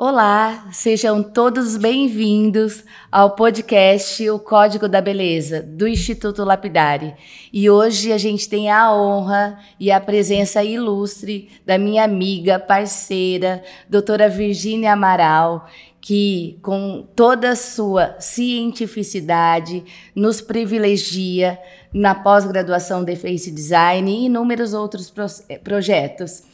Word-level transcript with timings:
Olá, 0.00 0.68
sejam 0.70 1.24
todos 1.24 1.76
bem-vindos 1.76 2.84
ao 3.10 3.34
podcast 3.34 4.30
O 4.30 4.38
Código 4.38 4.88
da 4.88 5.00
Beleza, 5.00 5.60
do 5.60 5.88
Instituto 5.88 6.44
Lapidari. 6.44 7.16
E 7.52 7.68
hoje 7.68 8.12
a 8.12 8.16
gente 8.16 8.48
tem 8.48 8.70
a 8.70 8.94
honra 8.94 9.58
e 9.80 9.90
a 9.90 10.00
presença 10.00 10.62
ilustre 10.62 11.50
da 11.66 11.76
minha 11.76 12.04
amiga, 12.04 12.60
parceira, 12.60 13.60
doutora 13.90 14.28
Virgínia 14.28 14.92
Amaral, 14.92 15.66
que, 16.00 16.60
com 16.62 17.04
toda 17.16 17.50
a 17.50 17.56
sua 17.56 18.14
cientificidade, 18.20 19.82
nos 20.14 20.40
privilegia 20.40 21.58
na 21.92 22.14
pós-graduação 22.14 23.02
de 23.02 23.16
Face 23.16 23.50
Design 23.50 24.08
e 24.08 24.26
inúmeros 24.26 24.74
outros 24.74 25.12
projetos. 25.64 26.44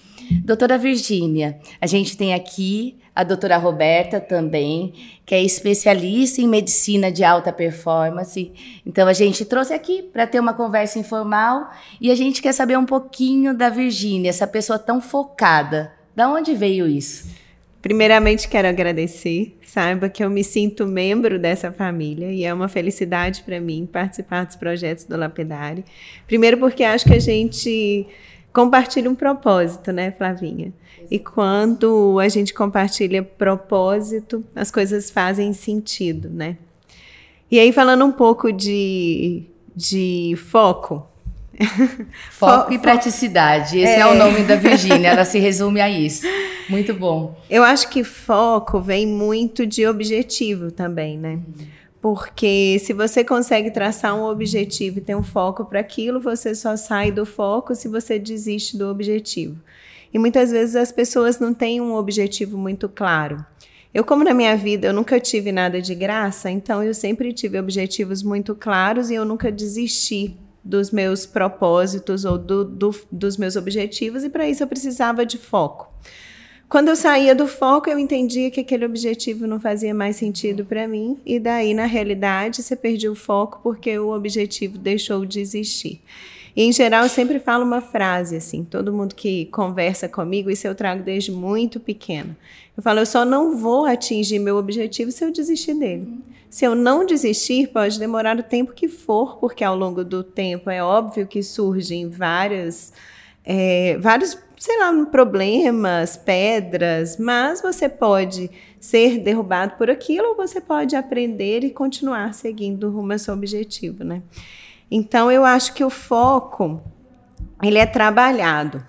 Doutora 0.43 0.79
Virgínia, 0.79 1.59
a 1.79 1.87
gente 1.87 2.17
tem 2.17 2.33
aqui 2.33 3.04
a 3.15 3.23
doutora 3.23 3.57
Roberta 3.57 4.21
também, 4.21 4.93
que 5.25 5.35
é 5.35 5.43
especialista 5.43 6.41
em 6.41 6.49
medicina 6.49 7.13
de 7.13 7.23
alta 7.23 7.53
performance. 7.53 8.53
Então 8.85 9.07
a 9.07 9.13
gente 9.13 9.45
trouxe 9.45 9.73
aqui 9.73 10.03
para 10.03 10.27
ter 10.27 10.40
uma 10.40 10.53
conversa 10.53 10.99
informal 10.99 11.71
e 12.00 12.11
a 12.11 12.14
gente 12.14 12.43
quer 12.43 12.53
saber 12.53 12.77
um 12.77 12.87
pouquinho 12.87 13.54
da 13.54 13.68
Virgínia, 13.71 14.31
essa 14.31 14.46
pessoa 14.46 14.79
tão 14.79 15.00
focada. 15.00 15.93
Da 16.17 16.29
onde 16.29 16.54
veio 16.54 16.87
isso? 16.87 17.29
Primeiramente, 17.85 18.49
quero 18.49 18.67
agradecer. 18.67 19.59
Saiba 19.62 20.09
que 20.09 20.25
eu 20.25 20.31
me 20.31 20.43
sinto 20.43 20.87
membro 20.87 21.39
dessa 21.39 21.71
família 21.71 22.32
e 22.32 22.43
é 22.43 22.54
uma 22.54 22.67
felicidade 22.67 23.43
para 23.43 23.61
mim 23.61 23.87
participar 23.90 24.46
dos 24.46 24.57
projetos 24.57 25.04
do 25.04 25.17
Lapidari. 25.17 25.85
Primeiro, 26.26 26.57
porque 26.57 26.82
acho 26.82 27.04
que 27.04 27.12
a 27.12 27.21
gente 27.21 28.07
compartilha 28.54 29.11
um 29.11 29.15
propósito, 29.15 29.93
né, 29.93 30.12
Flavinha? 30.12 30.73
E 31.11 31.18
quando 31.18 32.19
a 32.19 32.28
gente 32.28 32.53
compartilha 32.55 33.22
propósito, 33.22 34.45
as 34.55 34.70
coisas 34.70 35.11
fazem 35.11 35.53
sentido, 35.53 36.28
né? 36.31 36.56
E 37.51 37.59
aí, 37.59 37.73
falando 37.73 38.05
um 38.05 38.12
pouco 38.12 38.53
de, 38.53 39.45
de 39.75 40.34
foco. 40.51 41.06
Foco 42.33 42.73
e 42.73 42.79
praticidade. 42.81 43.79
Esse 43.79 43.92
é, 43.92 44.01
é 44.01 44.06
o 44.06 44.17
nome 44.17 44.42
da 44.42 44.56
Virgínia, 44.56 45.11
ela 45.11 45.25
se 45.25 45.39
resume 45.41 45.81
a 45.81 45.89
isso. 45.89 46.27
Muito 46.69 46.92
bom. 46.92 47.39
Eu 47.48 47.62
acho 47.62 47.89
que 47.91 48.03
foco 48.03 48.81
vem 48.81 49.07
muito 49.07 49.64
de 49.64 49.86
objetivo 49.86 50.73
também, 50.73 51.17
né? 51.17 51.39
Porque 52.01 52.79
se 52.81 52.92
você 52.92 53.25
consegue 53.25 53.70
traçar 53.70 54.14
um 54.14 54.25
objetivo 54.25 54.98
e 54.98 55.01
ter 55.01 55.14
um 55.14 55.23
foco 55.23 55.64
para 55.64 55.81
aquilo, 55.81 56.20
você 56.20 56.55
só 56.55 56.77
sai 56.77 57.11
do 57.12 57.25
foco 57.25 57.75
se 57.75 57.89
você 57.89 58.19
desiste 58.19 58.77
do 58.77 58.89
objetivo. 58.89 59.57
E 60.15 60.19
muitas 60.19 60.53
vezes 60.53 60.77
as 60.77 60.93
pessoas 60.93 61.41
não 61.41 61.53
têm 61.53 61.81
um 61.81 61.95
objetivo 61.95 62.57
muito 62.57 62.89
claro. 62.89 63.45
Eu, 63.93 64.05
como 64.05 64.23
na 64.23 64.33
minha 64.33 64.57
vida 64.57 64.87
eu 64.87 64.93
nunca 64.93 65.19
tive 65.19 65.51
nada 65.51 65.83
de 65.83 65.93
graça, 65.93 66.48
então 66.51 66.83
eu 66.83 66.95
sempre 66.95 67.33
tive 67.33 67.59
objetivos 67.59 68.23
muito 68.23 68.55
claros 68.55 69.11
e 69.11 69.15
eu 69.15 69.25
nunca 69.25 69.51
desisti 69.51 70.37
dos 70.65 70.91
meus 70.91 71.27
propósitos 71.27 72.25
ou 72.25 72.39
do, 72.39 72.65
do, 72.65 72.95
dos 73.11 73.37
meus 73.37 73.55
objetivos, 73.55 74.25
e 74.25 74.31
para 74.31 74.48
isso 74.48 74.62
eu 74.62 74.67
precisava 74.67 75.27
de 75.27 75.37
foco. 75.37 75.92
Quando 76.69 76.89
eu 76.89 76.97
saía 76.97 77.35
do 77.35 77.47
foco, 77.47 77.91
eu 77.91 77.98
entendia 77.98 78.51
que 78.51 78.61
aquele 78.61 78.87
objetivo 78.87 79.47
não 79.47 79.61
fazia 79.61 79.92
mais 79.92 80.17
sentido 80.17 80.65
para 80.65 80.89
mim, 80.89 81.20
e 81.25 81.39
daí, 81.39 81.75
na 81.75 81.85
realidade, 81.85 82.62
você 82.62 82.75
perdeu 82.75 83.12
o 83.12 83.17
foco 83.17 83.61
porque 83.62 83.97
o 83.98 84.15
objetivo 84.15 84.79
deixou 84.79 85.27
de 85.27 85.39
existir. 85.39 86.01
E, 86.57 86.63
em 86.63 86.73
geral, 86.73 87.03
eu 87.03 87.09
sempre 87.09 87.39
falo 87.39 87.65
uma 87.65 87.81
frase 87.81 88.37
assim: 88.37 88.65
todo 88.65 88.93
mundo 88.93 89.15
que 89.15 89.47
conversa 89.47 90.09
comigo, 90.09 90.51
isso 90.51 90.67
eu 90.67 90.75
trago 90.75 91.03
desde 91.03 91.33
muito 91.33 91.81
pequena. 91.81 92.37
Eu 92.77 92.83
falo, 92.83 93.01
eu 93.01 93.07
só 93.07 93.25
não 93.25 93.57
vou 93.57 93.87
atingir 93.87 94.39
meu 94.39 94.57
objetivo 94.57 95.11
se 95.11 95.25
eu 95.25 95.33
desistir 95.33 95.75
dele. 95.75 96.09
Se 96.49 96.65
eu 96.65 96.75
não 96.75 97.05
desistir, 97.05 97.69
pode 97.69 97.99
demorar 97.99 98.39
o 98.39 98.43
tempo 98.43 98.73
que 98.73 98.89
for, 98.89 99.39
porque 99.39 99.65
ao 99.65 99.77
longo 99.77 100.05
do 100.05 100.23
tempo 100.23 100.70
é 100.70 100.83
óbvio 100.83 101.27
que 101.27 101.43
surgem 101.43 102.09
várias, 102.09 102.93
é, 103.45 103.97
vários 103.98 104.39
sei 104.57 104.79
lá, 104.79 105.07
problemas, 105.07 106.17
pedras, 106.17 107.19
mas 107.19 107.61
você 107.61 107.89
pode 107.89 108.51
ser 108.81 109.19
derrubado 109.19 109.75
por 109.77 109.91
aquilo 109.91 110.29
ou 110.29 110.37
você 110.37 110.61
pode 110.61 110.95
aprender 110.95 111.64
e 111.64 111.70
continuar 111.70 112.33
seguindo 112.33 112.89
rumo 112.89 113.13
ao 113.13 113.19
seu 113.19 113.35
objetivo, 113.35 114.05
né? 114.05 114.23
Então 114.90 115.30
eu 115.30 115.45
acho 115.45 115.74
que 115.74 115.84
o 115.84 115.90
foco 115.90 116.83
ele 117.62 117.78
é 117.78 117.86
trabalhado. 117.86 118.83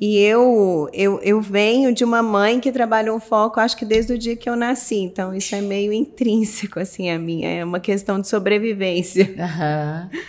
E 0.00 0.18
eu, 0.18 0.88
eu, 0.92 1.20
eu 1.20 1.40
venho 1.40 1.94
de 1.94 2.02
uma 2.02 2.20
mãe 2.20 2.58
que 2.58 2.72
trabalhou 2.72 3.16
o 3.16 3.20
foco, 3.20 3.60
acho 3.60 3.76
que 3.76 3.84
desde 3.84 4.12
o 4.12 4.18
dia 4.18 4.34
que 4.34 4.50
eu 4.50 4.56
nasci. 4.56 4.96
Então, 4.96 5.32
isso 5.32 5.54
é 5.54 5.60
meio 5.60 5.92
intrínseco, 5.92 6.80
assim, 6.80 7.10
a 7.10 7.18
minha. 7.18 7.48
É 7.48 7.64
uma 7.64 7.78
questão 7.78 8.20
de 8.20 8.26
sobrevivência. 8.26 9.24
Uhum. 9.24 10.20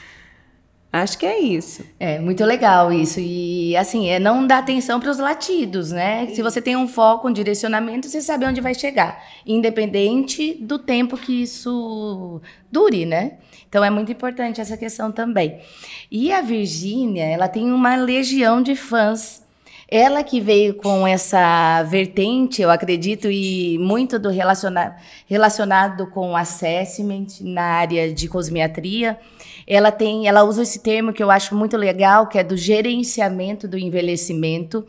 Acho 1.02 1.18
que 1.18 1.26
é 1.26 1.38
isso. 1.38 1.84
É, 2.00 2.20
muito 2.20 2.46
legal 2.46 2.94
isso. 2.94 3.20
E, 3.20 3.76
assim, 3.76 4.08
é 4.08 4.18
não 4.18 4.48
dar 4.48 4.60
atenção 4.60 4.98
para 4.98 5.12
os 5.12 5.20
latidos, 5.20 5.92
né? 5.92 6.28
Se 6.28 6.42
você 6.42 6.62
tem 6.62 6.78
um 6.78 6.88
foco, 6.88 7.28
um 7.28 7.34
direcionamento, 7.34 8.08
você 8.08 8.22
sabe 8.22 8.46
onde 8.46 8.62
vai 8.62 8.74
chegar. 8.74 9.22
Independente 9.46 10.54
do 10.54 10.80
tempo 10.80 11.18
que 11.18 11.44
isso 11.44 12.42
dure, 12.72 13.06
né? 13.06 13.34
Então, 13.68 13.84
é 13.84 13.90
muito 13.90 14.10
importante 14.10 14.62
essa 14.62 14.78
questão 14.78 15.12
também. 15.12 15.60
E 16.10 16.32
a 16.32 16.40
Virgínia, 16.40 17.26
ela 17.26 17.50
tem 17.50 17.74
uma 17.74 17.98
legião 17.98 18.62
de 18.62 18.74
fãs 18.74 19.45
ela 19.88 20.24
que 20.24 20.42
veio 20.42 20.74
com 20.74 21.06
essa 21.08 21.84
vertente, 21.84 22.62
eu 22.62 22.72
acredito, 22.72 23.30
e 23.30 23.78
muito 23.78 24.18
do 24.18 24.30
relaciona 24.30 24.96
relacionado 25.28 26.08
com 26.08 26.36
assessment 26.36 27.28
na 27.42 27.64
área 27.64 28.12
de 28.12 28.28
cosmiatria. 28.28 29.20
Ela 29.68 29.92
tem, 29.92 30.28
ela 30.28 30.44
usa 30.44 30.64
esse 30.64 30.80
termo 30.80 31.14
que 31.14 31.22
eu 31.22 31.30
acho 31.30 31.56
muito 31.56 31.78
legal, 31.78 32.28
que 32.28 32.38
é 32.38 32.44
do 32.44 32.58
gerenciamento 32.58 33.68
do 33.68 33.78
envelhecimento. 33.78 34.86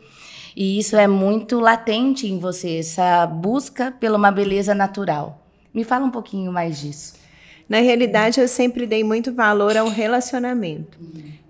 E 0.55 0.79
isso 0.79 0.95
é 0.95 1.05
muito 1.05 1.59
latente 1.59 2.27
em 2.27 2.39
você, 2.39 2.79
essa 2.79 3.27
busca 3.27 3.91
pela 3.91 4.17
uma 4.17 4.31
beleza 4.31 4.73
natural. 4.73 5.43
Me 5.71 5.83
fala 5.83 6.05
um 6.05 6.11
pouquinho 6.11 6.51
mais 6.51 6.79
disso. 6.79 7.26
Na 7.69 7.79
realidade, 7.79 8.39
eu 8.39 8.47
sempre 8.47 8.85
dei 8.87 9.03
muito 9.03 9.33
valor 9.33 9.75
ao 9.75 9.89
relacionamento. 9.89 10.97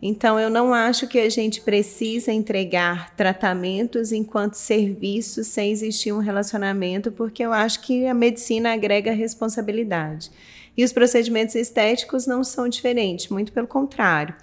Então, 0.01 0.39
eu 0.39 0.49
não 0.49 0.73
acho 0.73 1.07
que 1.07 1.19
a 1.19 1.29
gente 1.29 1.61
precisa 1.61 2.31
entregar 2.31 3.15
tratamentos 3.15 4.11
enquanto 4.11 4.53
serviços 4.53 5.47
sem 5.47 5.71
existir 5.71 6.11
um 6.11 6.19
relacionamento, 6.19 7.11
porque 7.11 7.43
eu 7.43 7.53
acho 7.53 7.81
que 7.81 8.05
a 8.05 8.13
medicina 8.13 8.73
agrega 8.73 9.11
responsabilidade. 9.11 10.31
E 10.75 10.83
os 10.83 10.93
procedimentos 10.93 11.55
estéticos 11.55 12.27
não 12.27 12.43
são 12.43 12.69
diferentes, 12.69 13.29
muito 13.29 13.51
pelo 13.51 13.67
contrário. 13.67 14.35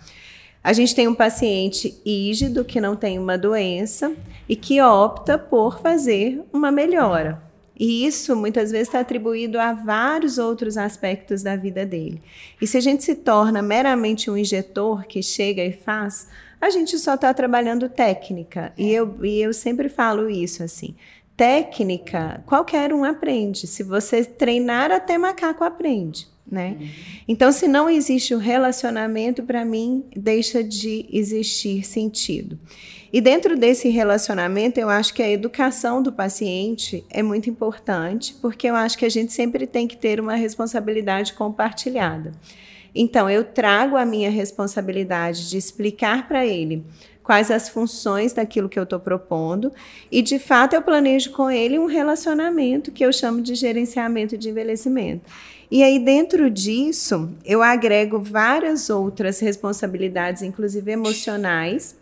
A 0.63 0.73
gente 0.73 0.95
tem 0.95 1.07
um 1.07 1.15
paciente 1.15 2.01
ígido 2.05 2.65
que 2.65 2.81
não 2.81 2.97
tem 2.97 3.19
uma 3.19 3.37
doença 3.37 4.13
e 4.49 4.57
que 4.57 4.81
opta 4.81 5.39
por 5.39 5.79
fazer 5.81 6.43
uma 6.53 6.73
melhora. 6.73 7.44
E 7.79 8.07
isso 8.07 8.37
muitas 8.37 8.71
vezes 8.71 8.89
está 8.89 9.01
atribuído 9.01 9.59
a 9.59 9.73
vários 9.73 10.39
outros 10.39 10.77
aspectos 10.77 11.43
da 11.43 11.57
vida 11.57 11.85
dele. 11.85 12.23
E 12.61 12.67
se 12.67 12.77
a 12.77 12.81
gente 12.81 13.03
se 13.03 13.17
torna 13.17 13.61
meramente 13.61 14.31
um 14.31 14.37
injetor 14.37 15.05
que 15.07 15.23
chega 15.23 15.65
e 15.65 15.73
faz, 15.73 16.29
a 16.61 16.71
gente 16.71 16.99
só 16.99 17.15
está 17.15 17.35
trabalhando 17.35 17.89
técnica. 17.89 18.73
E 18.79 18.91
eu, 18.93 19.19
e 19.25 19.41
eu 19.41 19.53
sempre 19.53 19.89
falo 19.89 20.31
isso 20.31 20.63
assim. 20.63 20.95
Técnica, 21.37 22.43
qualquer 22.47 22.93
um 22.93 23.05
aprende. 23.05 23.67
Se 23.67 23.83
você 23.83 24.25
treinar, 24.25 24.93
até 24.93 25.19
macaco 25.19 25.65
aprende. 25.65 26.29
Né? 26.51 26.77
Uhum. 26.79 26.89
Então, 27.27 27.51
se 27.51 27.67
não 27.67 27.89
existe 27.89 28.35
o 28.35 28.37
um 28.37 28.41
relacionamento, 28.41 29.43
para 29.43 29.65
mim, 29.65 30.05
deixa 30.15 30.63
de 30.63 31.07
existir 31.11 31.85
sentido. 31.85 32.59
E 33.13 33.21
dentro 33.21 33.57
desse 33.57 33.89
relacionamento, 33.89 34.79
eu 34.79 34.91
acho 34.91 35.15
que 35.15 35.23
a 35.23 35.31
educação 35.31 36.03
do 36.03 36.13
paciente 36.13 37.05
é 37.09 37.23
muito 37.23 37.49
importante, 37.49 38.35
porque 38.43 38.69
eu 38.69 38.75
acho 38.75 38.99
que 38.99 39.05
a 39.05 39.09
gente 39.09 39.33
sempre 39.33 39.67
tem 39.67 39.87
que 39.87 39.97
ter 39.97 40.21
uma 40.21 40.35
responsabilidade 40.35 41.33
compartilhada. 41.33 42.33
Então, 42.95 43.29
eu 43.29 43.43
trago 43.43 43.97
a 43.97 44.05
minha 44.05 44.31
responsabilidade 44.31 45.49
de 45.49 45.57
explicar 45.57 46.29
para 46.29 46.47
ele 46.47 46.85
quais 47.25 47.51
as 47.51 47.71
funções 47.71 48.35
daquilo 48.35 48.69
que 48.69 48.79
eu 48.79 48.83
estou 48.85 49.01
propondo 49.01 49.73
e, 50.13 50.21
de 50.21 50.39
fato, 50.39 50.75
eu 50.75 50.83
planejo 50.83 51.33
com 51.33 51.51
ele 51.51 51.79
um 51.79 51.87
relacionamento 51.87 52.93
que 52.93 53.05
eu 53.05 53.13
chamo 53.13 53.41
de 53.41 53.55
gerenciamento 53.55 54.37
de 54.37 54.51
envelhecimento. 54.51 55.25
E 55.71 55.83
aí, 55.83 55.99
dentro 55.99 56.51
disso, 56.51 57.31
eu 57.45 57.63
agrego 57.63 58.21
várias 58.21 58.91
outras 58.91 59.41
responsabilidades, 59.41 60.43
inclusive 60.43 60.93
emocionais, 60.93 61.97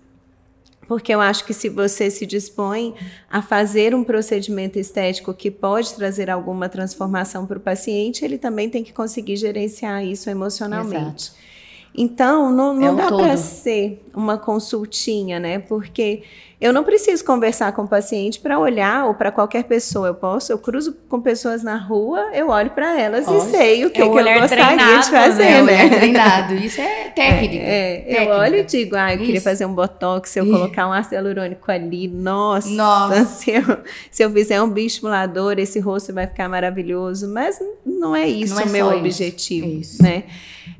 porque 0.88 1.14
eu 1.14 1.20
acho 1.20 1.46
que 1.46 1.54
se 1.54 1.68
você 1.68 2.10
se 2.10 2.26
dispõe 2.26 2.94
a 3.30 3.40
fazer 3.40 3.94
um 3.94 4.02
procedimento 4.02 4.78
estético 4.78 5.32
que 5.32 5.50
pode 5.50 5.94
trazer 5.94 6.28
alguma 6.28 6.68
transformação 6.68 7.46
para 7.46 7.56
o 7.56 7.60
paciente, 7.60 8.24
ele 8.24 8.36
também 8.36 8.68
tem 8.68 8.82
que 8.82 8.92
conseguir 8.92 9.36
gerenciar 9.36 10.04
isso 10.04 10.28
emocionalmente. 10.28 11.30
Exato. 11.30 11.52
Então, 11.94 12.50
não, 12.50 12.74
não 12.74 12.86
é 12.86 12.90
um 12.90 12.96
dá 12.96 13.06
para 13.08 13.36
ser 13.36 14.02
uma 14.14 14.38
consultinha, 14.38 15.38
né? 15.38 15.58
Porque 15.58 16.22
Eu 16.62 16.72
não 16.72 16.84
preciso 16.84 17.24
conversar 17.24 17.72
com 17.72 17.82
o 17.82 17.88
paciente 17.88 18.38
para 18.38 18.56
olhar 18.56 19.06
ou 19.06 19.14
para 19.14 19.32
qualquer 19.32 19.64
pessoa. 19.64 20.06
Eu 20.06 20.14
posso, 20.14 20.52
eu 20.52 20.58
cruzo 20.58 20.96
com 21.08 21.20
pessoas 21.20 21.64
na 21.64 21.76
rua, 21.76 22.30
eu 22.32 22.50
olho 22.50 22.70
para 22.70 23.00
elas 23.00 23.26
e 23.26 23.50
sei 23.50 23.84
o 23.84 23.90
que, 23.90 24.00
é 24.00 24.04
que 24.04 24.08
eu 24.08 24.40
gostaria 24.40 25.00
de 25.00 25.10
fazer, 25.10 25.60
né? 25.64 25.88
né? 25.88 25.88
treinado. 25.88 26.54
Isso 26.54 26.80
é 26.80 27.08
técnica. 27.16 27.56
É, 27.56 27.94
é, 27.94 28.00
técnica. 28.02 28.22
Eu 28.22 28.38
olho 28.38 28.56
e 28.58 28.62
digo, 28.62 28.94
ah, 28.94 29.10
eu 29.10 29.16
Isso. 29.16 29.26
queria 29.26 29.40
fazer 29.40 29.66
um 29.66 29.74
botox, 29.74 30.30
se 30.30 30.38
eu 30.38 30.46
colocar 30.46 30.86
um 30.86 30.92
ácido 30.92 31.16
hialurônico 31.16 31.68
ali, 31.68 32.06
nossa, 32.06 32.70
nossa. 32.70 33.24
Se, 33.42 33.50
eu, 33.50 33.78
se 34.08 34.22
eu 34.22 34.30
fizer 34.30 34.62
um 34.62 34.70
bioestimulador, 34.70 35.58
esse 35.58 35.80
rosto 35.80 36.12
vai 36.12 36.28
ficar 36.28 36.48
maravilhoso. 36.48 37.28
Mas 37.28 37.58
não 37.84 38.14
é 38.14 38.28
isso 38.28 38.62
o 38.62 38.68
meu 38.68 38.86
objetivo, 38.86 39.66
isso. 39.66 40.00
né? 40.00 40.22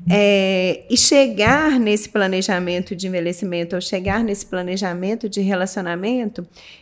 É, 0.09 0.85
e 0.89 0.97
chegar 0.97 1.77
nesse 1.79 2.07
planejamento 2.07 2.95
de 2.95 3.07
envelhecimento 3.07 3.75
ou 3.75 3.81
chegar 3.81 4.23
nesse 4.23 4.45
planejamento 4.45 5.27
de 5.27 5.41
relacionamento 5.41 5.72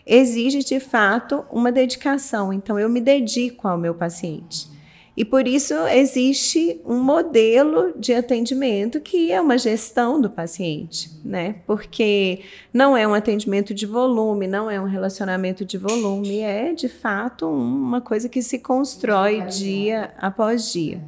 exige 0.05 0.59
de 0.59 0.79
fato 0.79 1.45
uma 1.51 1.71
dedicação. 1.71 2.51
Então, 2.51 2.79
eu 2.79 2.89
me 2.89 2.99
dedico 2.99 3.67
ao 3.67 3.77
meu 3.77 3.93
paciente. 3.93 4.71
E 5.15 5.25
por 5.25 5.45
isso 5.45 5.73
existe 5.87 6.79
um 6.85 6.97
modelo 6.97 7.93
de 7.97 8.13
atendimento 8.13 9.01
que 9.01 9.31
é 9.31 9.41
uma 9.41 9.57
gestão 9.57 10.21
do 10.21 10.29
paciente, 10.29 11.11
né? 11.23 11.57
Porque 11.67 12.39
não 12.73 12.95
é 12.95 13.05
um 13.05 13.13
atendimento 13.13 13.73
de 13.73 13.85
volume, 13.85 14.47
não 14.47 14.71
é 14.71 14.79
um 14.79 14.85
relacionamento 14.85 15.65
de 15.65 15.77
volume, 15.77 16.39
é 16.39 16.73
de 16.73 16.87
fato 16.87 17.45
uma 17.47 17.99
coisa 17.99 18.29
que 18.29 18.41
se 18.41 18.59
constrói 18.59 19.41
dia 19.41 20.13
após 20.17 20.71
dia. 20.71 21.01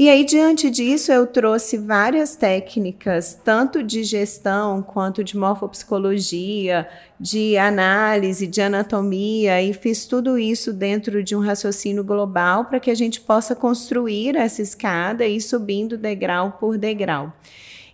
E 0.00 0.08
aí, 0.08 0.24
diante 0.24 0.70
disso, 0.70 1.12
eu 1.12 1.26
trouxe 1.26 1.76
várias 1.76 2.34
técnicas, 2.34 3.38
tanto 3.44 3.82
de 3.82 4.02
gestão 4.02 4.80
quanto 4.80 5.22
de 5.22 5.36
morfopsicologia, 5.36 6.88
de 7.20 7.58
análise, 7.58 8.46
de 8.46 8.62
anatomia, 8.62 9.60
e 9.60 9.74
fiz 9.74 10.06
tudo 10.06 10.38
isso 10.38 10.72
dentro 10.72 11.22
de 11.22 11.36
um 11.36 11.40
raciocínio 11.40 12.02
global 12.02 12.64
para 12.64 12.80
que 12.80 12.90
a 12.90 12.94
gente 12.94 13.20
possa 13.20 13.54
construir 13.54 14.36
essa 14.36 14.62
escada 14.62 15.26
e 15.26 15.36
ir 15.36 15.42
subindo 15.42 15.98
degrau 15.98 16.52
por 16.52 16.78
degrau. 16.78 17.30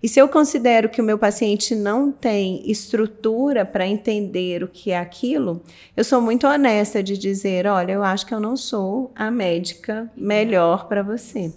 E 0.00 0.08
se 0.08 0.20
eu 0.20 0.28
considero 0.28 0.88
que 0.88 1.00
o 1.00 1.04
meu 1.04 1.18
paciente 1.18 1.74
não 1.74 2.12
tem 2.12 2.62
estrutura 2.70 3.64
para 3.64 3.84
entender 3.84 4.62
o 4.62 4.68
que 4.68 4.92
é 4.92 4.98
aquilo, 5.00 5.60
eu 5.96 6.04
sou 6.04 6.20
muito 6.20 6.46
honesta 6.46 7.02
de 7.02 7.18
dizer: 7.18 7.66
olha, 7.66 7.90
eu 7.90 8.04
acho 8.04 8.24
que 8.24 8.32
eu 8.32 8.38
não 8.38 8.56
sou 8.56 9.10
a 9.12 9.28
médica 9.28 10.08
melhor 10.16 10.86
para 10.86 11.02
você. 11.02 11.52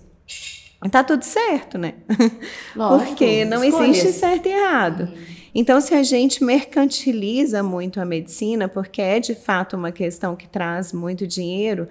Tá 0.91 1.03
tudo 1.03 1.23
certo, 1.23 1.77
né? 1.77 1.95
Lógico, 2.75 3.09
Porque 3.09 3.43
não 3.43 3.63
escolhas. 3.63 3.97
existe 3.97 4.19
certo 4.19 4.47
e 4.47 4.51
errado. 4.51 5.01
Uhum. 5.01 5.39
Então, 5.53 5.81
se 5.81 5.93
a 5.93 6.03
gente 6.03 6.43
mercantiliza 6.43 7.61
muito 7.61 7.99
a 7.99 8.05
medicina, 8.05 8.67
porque 8.67 9.01
é 9.01 9.19
de 9.19 9.35
fato 9.35 9.75
uma 9.75 9.91
questão 9.91 10.35
que 10.35 10.47
traz 10.47 10.93
muito 10.93 11.27
dinheiro, 11.27 11.87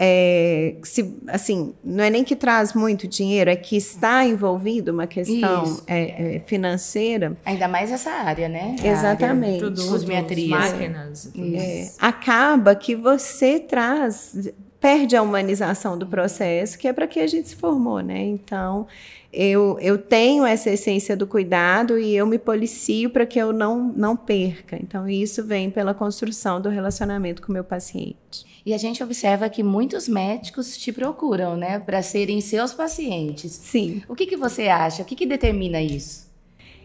é, 0.00 0.76
se, 0.84 1.12
assim, 1.26 1.74
não 1.82 2.04
é 2.04 2.10
nem 2.10 2.22
que 2.22 2.36
traz 2.36 2.72
muito 2.72 3.08
dinheiro, 3.08 3.50
é 3.50 3.56
que 3.56 3.76
está 3.76 4.24
envolvido 4.24 4.92
uma 4.92 5.08
questão 5.08 5.80
é, 5.88 6.36
é, 6.36 6.40
financeira. 6.46 7.36
Ainda 7.44 7.66
mais 7.66 7.90
essa 7.90 8.10
área, 8.10 8.48
né? 8.48 8.76
Exatamente. 8.84 9.58
Produtos, 9.58 10.04
máquinas. 10.04 11.32
É, 11.36 11.90
acaba 11.98 12.76
que 12.76 12.94
você 12.94 13.58
traz 13.58 14.52
perde 14.80 15.16
a 15.16 15.22
humanização 15.22 15.98
do 15.98 16.06
processo, 16.06 16.78
que 16.78 16.86
é 16.86 16.92
para 16.92 17.06
que 17.06 17.20
a 17.20 17.26
gente 17.26 17.48
se 17.48 17.56
formou, 17.56 18.00
né? 18.00 18.22
Então, 18.22 18.86
eu, 19.32 19.78
eu 19.80 19.98
tenho 19.98 20.46
essa 20.46 20.70
essência 20.70 21.16
do 21.16 21.26
cuidado 21.26 21.98
e 21.98 22.16
eu 22.16 22.26
me 22.26 22.38
policio 22.38 23.10
para 23.10 23.26
que 23.26 23.38
eu 23.38 23.52
não, 23.52 23.92
não 23.96 24.16
perca. 24.16 24.76
Então, 24.76 25.08
isso 25.08 25.44
vem 25.44 25.70
pela 25.70 25.92
construção 25.92 26.60
do 26.60 26.68
relacionamento 26.68 27.42
com 27.42 27.50
o 27.50 27.52
meu 27.52 27.64
paciente. 27.64 28.46
E 28.64 28.72
a 28.72 28.78
gente 28.78 29.02
observa 29.02 29.48
que 29.48 29.62
muitos 29.62 30.08
médicos 30.08 30.76
te 30.76 30.92
procuram, 30.92 31.56
né, 31.56 31.78
para 31.78 32.02
serem 32.02 32.40
seus 32.40 32.72
pacientes. 32.72 33.52
Sim. 33.52 34.02
O 34.08 34.14
que, 34.14 34.26
que 34.26 34.36
você 34.36 34.68
acha? 34.68 35.02
O 35.02 35.04
que, 35.04 35.16
que 35.16 35.26
determina 35.26 35.80
isso? 35.82 36.27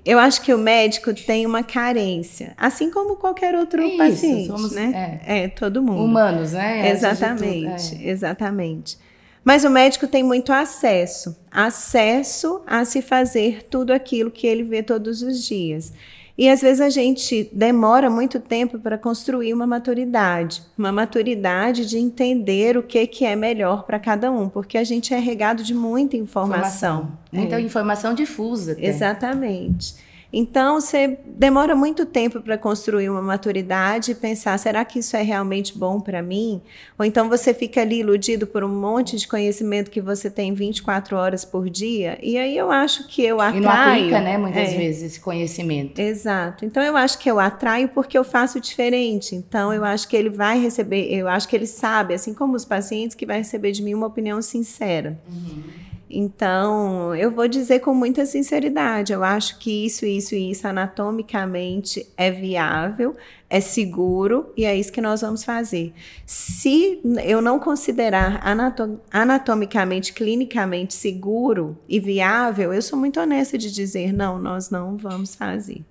Eu 0.06 0.20
acho 0.20 0.42
que 0.42 0.54
o 0.54 0.58
médico 0.58 1.14
tem 1.14 1.46
uma 1.46 1.64
carência, 1.64 2.54
assim 2.58 2.92
como 2.92 3.16
qualquer 3.16 3.56
outro 3.56 3.82
é 3.82 3.98
paciente, 3.98 4.42
isso, 4.42 4.58
somos, 4.58 4.72
né? 4.74 5.22
É. 5.26 5.44
é. 5.44 5.48
todo 5.48 5.82
mundo. 5.82 6.04
Humanos, 6.04 6.52
né? 6.52 6.90
Exatamente, 6.90 7.96
é. 7.96 8.10
exatamente. 8.10 8.98
Mas 9.44 9.64
o 9.64 9.70
médico 9.70 10.08
tem 10.08 10.24
muito 10.24 10.52
acesso, 10.52 11.38
acesso 11.52 12.62
a 12.66 12.84
se 12.86 13.02
fazer 13.02 13.64
tudo 13.70 13.92
aquilo 13.92 14.32
que 14.32 14.48
ele 14.48 14.64
vê 14.64 14.82
todos 14.82 15.22
os 15.22 15.44
dias. 15.44 15.94
E 16.38 16.50
às 16.50 16.62
vezes 16.62 16.82
a 16.82 16.90
gente 16.90 17.50
demora 17.54 18.10
muito 18.10 18.40
tempo 18.40 18.80
para 18.80 18.98
construir 18.98 19.54
uma 19.54 19.68
maturidade, 19.68 20.64
uma 20.76 20.92
maturidade 20.92 21.86
de 21.86 21.98
entender 21.98 22.76
o 22.76 22.82
que, 22.82 23.06
que 23.06 23.24
é 23.24 23.36
melhor 23.36 23.84
para 23.84 24.00
cada 24.00 24.32
um, 24.32 24.50
porque 24.50 24.78
a 24.78 24.84
gente 24.84 25.14
é 25.14 25.20
regado 25.20 25.64
de 25.64 25.76
muita 25.76 26.18
informação. 26.18 27.02
informação. 27.02 27.18
Muita 27.32 27.60
é. 27.60 27.62
informação 27.62 28.14
difusa. 28.16 28.72
Até. 28.72 28.86
Exatamente. 28.86 29.96
Então, 30.36 30.82
você 30.82 31.20
demora 31.28 31.76
muito 31.76 32.08
tempo 32.08 32.42
para 32.42 32.58
construir 32.58 33.08
uma 33.08 33.22
maturidade 33.22 34.12
e 34.12 34.16
pensar: 34.16 34.58
será 34.58 34.84
que 34.84 34.98
isso 34.98 35.16
é 35.16 35.22
realmente 35.22 35.78
bom 35.78 36.00
para 36.00 36.24
mim? 36.24 36.60
Ou 36.98 37.06
então 37.06 37.30
você 37.30 37.54
fica 37.54 37.82
ali 37.82 38.00
iludido 38.00 38.48
por 38.48 38.64
um 38.64 38.70
monte 38.70 39.16
de 39.16 39.28
conhecimento 39.28 39.92
que 39.92 40.02
você 40.02 40.32
tem 40.32 40.52
24 40.52 41.16
horas 41.16 41.46
por 41.46 41.70
dia. 41.70 42.18
E 42.20 42.36
aí 42.36 42.58
eu 42.58 42.72
acho 42.72 43.08
que 43.08 43.24
eu 43.24 43.40
atraio. 43.40 43.62
E 43.62 43.62
não 43.62 43.72
aplica, 43.72 44.22
né, 44.22 44.38
muitas 44.40 44.70
é, 44.70 44.78
vezes, 44.78 45.04
esse 45.04 45.20
conhecimento. 45.20 46.00
Exato. 46.00 46.66
Então, 46.66 46.82
eu 46.82 46.98
acho 46.98 47.20
que 47.20 47.30
eu 47.30 47.40
atraio 47.40 47.90
porque 47.90 48.18
eu 48.18 48.24
faço 48.24 48.60
diferente. 48.60 49.36
Então, 49.36 49.72
eu 49.72 49.86
acho 49.86 50.08
que 50.08 50.18
ele 50.18 50.30
vai 50.30 50.60
receber, 50.60 51.14
eu 51.14 51.28
acho 51.28 51.48
que 51.48 51.56
ele 51.56 51.68
sabe, 51.68 52.16
assim 52.16 52.34
como 52.34 52.56
os 52.56 52.66
pacientes, 52.66 53.16
que 53.16 53.26
vai 53.26 53.38
receber 53.38 53.72
de 53.72 53.84
mim 53.84 53.94
uma 53.94 54.08
opinião 54.08 54.42
sincera. 54.42 55.20
Uhum. 55.30 55.84
Então, 56.16 57.16
eu 57.16 57.32
vou 57.32 57.48
dizer 57.48 57.80
com 57.80 57.92
muita 57.92 58.24
sinceridade, 58.24 59.12
eu 59.12 59.24
acho 59.24 59.58
que 59.58 59.86
isso, 59.86 60.06
isso 60.06 60.36
e 60.36 60.52
isso 60.52 60.68
anatomicamente 60.68 62.08
é 62.16 62.30
viável, 62.30 63.16
é 63.50 63.60
seguro 63.60 64.54
e 64.56 64.64
é 64.64 64.76
isso 64.76 64.92
que 64.92 65.02
nós 65.02 65.22
vamos 65.22 65.44
fazer. 65.44 65.92
Se 66.24 67.02
eu 67.26 67.42
não 67.42 67.58
considerar 67.58 68.40
anatom 68.48 69.00
anatomicamente, 69.12 70.14
clinicamente 70.14 70.94
seguro 70.94 71.76
e 71.90 72.00
viável, 72.00 72.72
eu 72.72 72.82
sou 72.84 73.00
muito 73.00 73.20
honesta 73.20 73.58
de 73.58 73.72
dizer 73.72 74.14
não, 74.14 74.38
nós 74.38 74.70
não 74.70 74.96
vamos 74.96 75.34
fazer. 75.34 75.84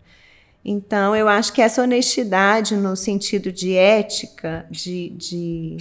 Então, 0.64 1.16
eu 1.16 1.26
acho 1.26 1.52
que 1.52 1.60
essa 1.60 1.82
honestidade 1.82 2.76
no 2.76 2.94
sentido 2.94 3.50
de 3.50 3.75
ética, 3.75 4.64
de, 4.70 5.10
de 5.10 5.76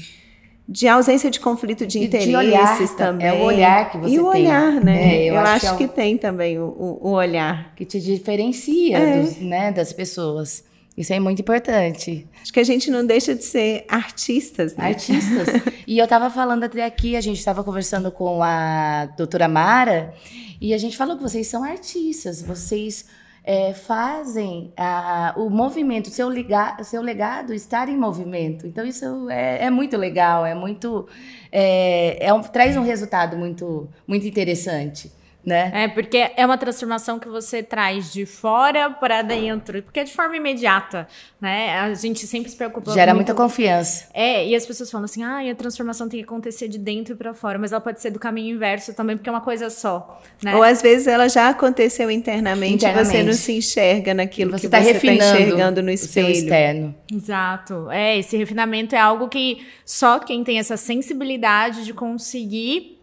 de 0.71 0.87
ausência 0.87 1.29
de 1.29 1.37
conflito 1.37 1.85
de 1.85 1.99
interesses 1.99 2.29
de 2.29 2.35
olhar, 2.35 2.95
também. 2.95 3.27
É 3.27 3.33
o 3.33 3.41
olhar 3.43 3.91
que 3.91 3.97
você 3.97 4.07
tem. 4.07 4.15
E 4.15 4.19
o 4.19 4.25
olhar, 4.25 4.71
tem. 4.71 4.83
né? 4.85 5.15
É, 5.15 5.25
eu, 5.25 5.33
eu, 5.33 5.39
acho, 5.41 5.67
acho 5.67 5.77
que, 5.77 5.83
é 5.83 5.87
que, 5.87 5.93
tem 5.93 6.17
também 6.17 6.57
o, 6.57 6.97
o, 7.01 7.09
olhar. 7.09 7.73
Que 7.75 7.83
te 7.83 7.99
diferencia 7.99 8.97
é. 8.97 9.21
dos, 9.21 9.35
né, 9.37 9.73
das 9.73 9.91
pessoas. 9.91 10.63
Isso 10.95 11.11
é 11.11 11.19
muito 11.19 11.41
importante. 11.41 12.25
Acho 12.41 12.53
que 12.53 12.59
a 12.61 12.63
gente 12.63 12.89
não 12.89 13.05
deixa 13.05 13.35
de 13.35 13.43
ser 13.43 13.83
artistas, 13.89 14.73
né? 14.77 14.85
Artistas. 14.85 15.49
e 15.85 15.99
eu 15.99 16.05
estava 16.05 16.29
falando 16.29 16.63
até 16.63 16.85
aqui, 16.85 17.17
a 17.17 17.21
gente 17.21 17.37
estava 17.37 17.65
conversando 17.65 18.09
com 18.09 18.41
a 18.41 19.07
doutora 19.17 19.49
Mara, 19.49 20.13
e 20.61 20.73
a 20.73 20.77
gente 20.77 20.95
falou 20.95 21.17
que 21.17 21.23
vocês 21.23 21.47
são 21.47 21.65
artistas, 21.65 22.41
vocês 22.41 23.05
é, 23.43 23.73
fazem 23.73 24.71
a, 24.77 25.33
o 25.37 25.49
movimento, 25.49 26.09
seu, 26.09 26.29
liga, 26.29 26.77
seu 26.83 27.01
legado 27.01 27.53
estar 27.53 27.89
em 27.89 27.97
movimento. 27.97 28.67
Então, 28.67 28.85
isso 28.85 29.29
é, 29.29 29.65
é 29.65 29.69
muito 29.69 29.97
legal, 29.97 30.45
é 30.45 30.53
muito. 30.53 31.07
É, 31.51 32.27
é 32.27 32.33
um, 32.33 32.41
traz 32.41 32.77
um 32.77 32.83
resultado 32.83 33.37
muito, 33.37 33.89
muito 34.07 34.27
interessante 34.27 35.11
né? 35.45 35.71
É, 35.73 35.87
porque 35.87 36.31
é 36.35 36.45
uma 36.45 36.57
transformação 36.57 37.19
que 37.19 37.27
você 37.27 37.63
traz 37.63 38.11
de 38.11 38.25
fora 38.25 38.89
para 38.89 39.21
dentro, 39.21 39.81
porque 39.81 39.99
é 39.99 40.03
de 40.03 40.13
forma 40.13 40.35
imediata, 40.35 41.07
né? 41.39 41.79
A 41.79 41.93
gente 41.93 42.27
sempre 42.27 42.49
se 42.51 42.55
preocupa 42.55 42.91
Gera 42.93 43.13
muito... 43.13 43.27
muita 43.27 43.33
confiança. 43.33 44.07
É, 44.13 44.47
e 44.47 44.55
as 44.55 44.65
pessoas 44.65 44.91
falam 44.91 45.05
assim: 45.05 45.23
"Ah, 45.23 45.39
a 45.39 45.55
transformação 45.55 46.07
tem 46.07 46.19
que 46.19 46.25
acontecer 46.25 46.67
de 46.67 46.77
dentro 46.77 47.15
para 47.15 47.33
fora", 47.33 47.57
mas 47.57 47.71
ela 47.71 47.81
pode 47.81 48.01
ser 48.01 48.11
do 48.11 48.19
caminho 48.19 48.55
inverso 48.55 48.93
também, 48.93 49.17
porque 49.17 49.29
é 49.29 49.31
uma 49.31 49.41
coisa 49.41 49.69
só, 49.69 50.21
né? 50.43 50.55
Ou 50.55 50.63
às 50.63 50.81
vezes 50.81 51.07
ela 51.07 51.27
já 51.27 51.49
aconteceu 51.49 52.11
internamente, 52.11 52.85
internamente. 52.85 53.09
e 53.09 53.11
você 53.11 53.23
não 53.23 53.33
se 53.33 53.53
enxerga 53.53 54.13
naquilo 54.13 54.51
você 54.51 54.67
que 54.67 54.69
tá 54.69 54.81
você 54.81 54.91
está 54.91 55.13
enxergando 55.13 55.81
no 55.81 55.89
espelho. 55.89 56.27
O 56.27 56.33
seu 56.33 56.43
externo. 56.43 56.95
Exato. 57.11 57.89
É, 57.89 58.17
esse 58.17 58.37
refinamento 58.37 58.95
é 58.95 58.99
algo 58.99 59.27
que 59.27 59.65
só 59.85 60.19
quem 60.19 60.43
tem 60.43 60.59
essa 60.59 60.77
sensibilidade 60.77 61.83
de 61.83 61.93
conseguir 61.93 63.00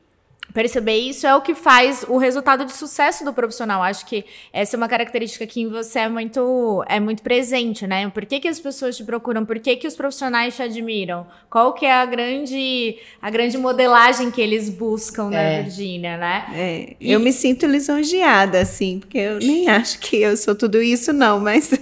perceber 0.53 0.97
isso 0.97 1.27
é 1.27 1.35
o 1.35 1.41
que 1.41 1.55
faz 1.55 2.05
o 2.09 2.19
resultado 2.19 2.65
de 2.65 2.73
sucesso 2.73 3.25
do 3.25 3.33
profissional. 3.33 3.83
Acho 3.83 4.07
que 4.07 4.25
essa 4.53 4.77
é 4.77 4.79
uma 4.79 4.89
característica 4.89 5.47
que 5.47 5.61
em 5.61 5.69
você 5.69 6.01
é 6.01 6.09
muito 6.09 6.85
é 6.89 6.99
muito 6.99 7.23
presente, 7.23 7.87
né? 7.87 8.09
Por 8.09 8.27
que, 8.27 8.41
que 8.41 8.49
as 8.49 8.59
pessoas 8.59 8.97
te 8.97 9.05
procuram? 9.05 9.45
Por 9.45 9.59
que, 9.59 9.77
que 9.77 9.87
os 9.87 9.95
profissionais 9.95 10.57
te 10.57 10.63
admiram? 10.63 11.27
Qual 11.51 11.73
que 11.73 11.87
é 11.87 11.93
a 11.93 12.05
grande 12.05 12.97
a 13.21 13.31
grande 13.31 13.59
modelagem 13.59 14.31
que 14.31 14.41
eles 14.41 14.69
buscam, 14.69 15.31
né, 15.31 15.61
é. 15.61 15.63
Virgínia, 15.63 16.17
né? 16.17 16.45
É. 16.55 16.97
E... 17.01 17.13
Eu 17.13 17.21
me 17.21 17.33
sinto 17.33 17.67
lisonjeada, 17.67 18.61
assim, 18.61 18.99
porque 18.99 19.19
eu 19.19 19.39
nem 19.39 19.69
acho 19.69 19.99
que 19.99 20.17
eu 20.17 20.37
sou 20.37 20.55
tudo 20.55 20.81
isso, 20.83 21.13
não, 21.13 21.41
mas... 21.41 21.71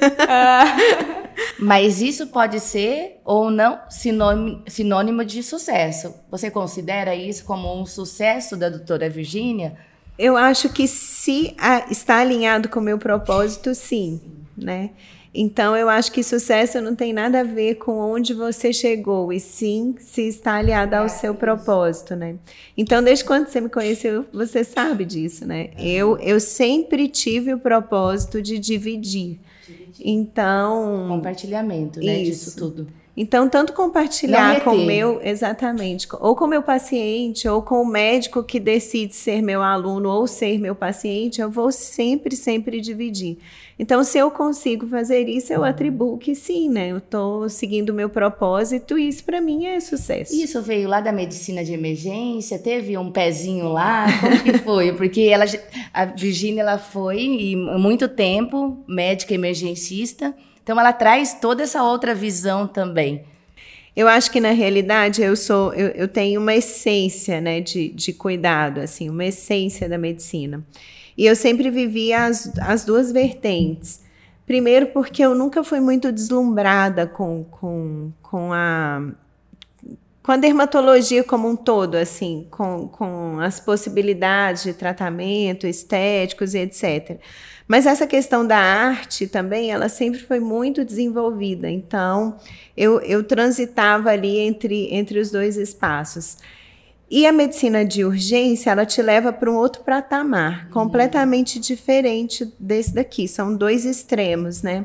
Mas 1.59 2.01
isso 2.01 2.27
pode 2.29 2.61
ser 2.61 3.21
ou 3.25 3.51
não 3.51 3.79
sinônimo, 3.89 4.63
sinônimo 4.67 5.25
de 5.25 5.43
sucesso. 5.43 6.15
Você 6.31 6.51
considera 6.51 7.15
isso 7.15 7.45
como 7.45 7.75
um 7.81 7.87
sucesso 7.87 8.57
da 8.57 8.69
doutora 8.69 9.09
Virgínia? 9.09 9.77
Eu 10.19 10.37
acho 10.37 10.69
que 10.71 10.87
se 10.87 11.55
a, 11.59 11.91
está 11.91 12.19
alinhado 12.19 12.69
com 12.69 12.81
o 12.81 12.83
meu 12.83 12.99
propósito, 12.99 13.75
sim, 13.75 14.21
né? 14.57 14.91
Então, 15.39 15.77
eu 15.77 15.91
acho 15.91 16.11
que 16.13 16.23
sucesso 16.23 16.81
não 16.81 16.95
tem 16.95 17.13
nada 17.13 17.41
a 17.41 17.45
ver 17.45 17.75
com 17.75 17.99
onde 17.99 18.33
você 18.33 18.73
chegou, 18.73 19.31
e 19.31 19.39
sim 19.39 19.95
se 19.99 20.23
está 20.23 20.55
aliado 20.55 20.97
ao 20.97 21.11
seu 21.11 21.35
propósito, 21.35 22.17
né? 22.17 22.37
Então, 22.75 23.03
desde 23.03 23.27
quando 23.27 23.47
você 23.47 23.61
me 23.61 23.69
conheceu, 23.69 24.25
você 24.33 24.65
sabe 24.65 25.05
disso, 25.05 25.47
né? 25.47 25.69
Eu, 25.79 26.17
eu 26.21 26.41
sempre 26.41 27.07
tive 27.07 27.53
o 27.53 27.59
propósito 27.59 28.41
de 28.41 28.59
dividir. 28.59 29.39
Então. 30.01 31.07
Compartilhamento, 31.09 32.01
né? 32.01 32.23
Isso. 32.23 32.45
Disso 32.47 32.57
tudo. 32.59 32.89
Então, 33.17 33.49
tanto 33.49 33.73
compartilhar 33.73 34.63
com 34.63 34.73
o 34.73 34.85
meu, 34.85 35.21
exatamente, 35.23 36.07
ou 36.21 36.37
com 36.37 36.45
o 36.45 36.49
meu 36.49 36.63
paciente, 36.63 37.49
ou 37.49 37.63
com 37.63 37.81
o 37.81 37.87
médico 37.87 38.45
que 38.45 38.61
decide 38.61 39.15
ser 39.15 39.41
meu 39.41 39.63
aluno 39.63 40.11
ou 40.11 40.27
ser 40.27 40.59
meu 40.59 40.75
paciente, 40.75 41.41
eu 41.41 41.51
vou 41.51 41.73
sempre, 41.73 42.37
sempre 42.37 42.79
dividir. 42.79 43.39
Então, 43.79 44.05
se 44.05 44.19
eu 44.19 44.31
consigo 44.31 44.87
fazer 44.87 45.29
isso, 45.29 45.53
eu 45.53 45.65
atribuo 45.65 46.19
que 46.19 46.35
sim, 46.35 46.69
né? 46.69 46.91
Eu 46.91 46.99
estou 46.99 47.49
seguindo 47.49 47.91
o 47.91 47.95
meu 47.95 48.09
propósito 48.09 48.99
e 48.99 49.09
isso 49.09 49.25
para 49.25 49.41
mim 49.41 49.67
é 49.67 49.81
sucesso. 49.81 50.35
Isso 50.35 50.61
veio 50.63 50.89
lá 50.89 51.01
da 51.01 51.13
medicina 51.13 51.65
de 51.65 51.73
emergência? 51.73 52.59
Teve 52.59 52.99
um 52.99 53.11
pezinho 53.11 53.69
lá? 53.69 54.07
Como 54.21 54.43
que 54.43 54.59
foi? 54.59 54.93
Porque 54.93 55.23
ela, 55.23 55.45
a 55.93 56.05
Virgínia, 56.07 56.63
ela 56.63 56.79
foi 56.79 57.19
e 57.19 57.57
muito 57.57 58.09
tempo 58.09 58.83
médica 58.87 59.35
emergencista 59.35 60.35
então 60.67 60.81
ela 60.81 60.93
traz 60.93 61.35
toda 61.35 61.63
essa 61.63 61.81
outra 61.85 62.13
visão 62.13 62.67
também. 62.67 63.25
Eu 63.95 64.09
acho 64.09 64.33
que 64.33 64.41
na 64.41 64.51
realidade 64.51 65.23
eu 65.23 65.37
sou, 65.37 65.73
eu, 65.73 65.91
eu 65.91 66.09
tenho 66.09 66.41
uma 66.41 66.57
essência, 66.57 67.41
né, 67.41 67.61
de, 67.61 67.91
de 67.91 68.13
cuidado, 68.13 68.81
assim, 68.81 69.09
uma 69.09 69.25
essência 69.25 69.89
da 69.89 69.97
medicina. 69.97 70.67
E 71.17 71.25
eu 71.25 71.37
sempre 71.37 71.71
vivi 71.71 72.13
as, 72.13 72.51
as 72.59 72.85
duas 72.85 73.13
vertentes. 73.13 74.03
Primeiro, 74.45 74.89
porque 74.89 75.23
eu 75.23 75.37
nunca 75.37 75.63
fui 75.63 75.79
muito 75.79 76.11
deslumbrada 76.11 77.07
com, 77.07 77.45
com, 77.45 78.11
com 78.21 78.53
a 78.53 79.03
com 80.21 80.33
a 80.33 80.37
dermatologia 80.37 81.23
como 81.23 81.49
um 81.49 81.55
todo, 81.55 81.95
assim, 81.95 82.49
com, 82.51 82.89
com 82.89 83.39
as 83.39 83.61
possibilidades 83.61 84.65
de 84.65 84.75
tratamento 84.75 85.69
estéticos 85.69 86.53
e 86.53 86.59
etc. 86.59 87.21
Mas 87.69 87.85
essa 87.85 88.07
questão 88.07 88.47
da 88.47 88.59
arte 88.59 89.27
também, 89.27 89.71
ela 89.71 89.89
sempre 89.89 90.21
foi 90.21 90.39
muito 90.39 90.85
desenvolvida. 90.85 91.69
Então, 91.69 92.37
eu, 92.77 93.01
eu 93.01 93.25
transitava 93.25 94.11
ali 94.11 94.39
entre, 94.39 94.95
entre 94.95 95.19
os 95.19 95.31
dois 95.31 95.57
espaços. 95.57 96.37
E 97.11 97.27
a 97.27 97.33
medicina 97.33 97.85
de 97.85 98.05
urgência, 98.05 98.71
ela 98.71 98.85
te 98.85 99.01
leva 99.01 99.33
para 99.33 99.51
um 99.51 99.55
outro 99.55 99.83
patamar, 99.83 100.67
uhum. 100.67 100.73
completamente 100.73 101.59
diferente 101.59 102.53
desse 102.59 102.95
daqui. 102.95 103.29
São 103.29 103.57
dois 103.57 103.85
extremos, 103.85 104.63
né? 104.63 104.85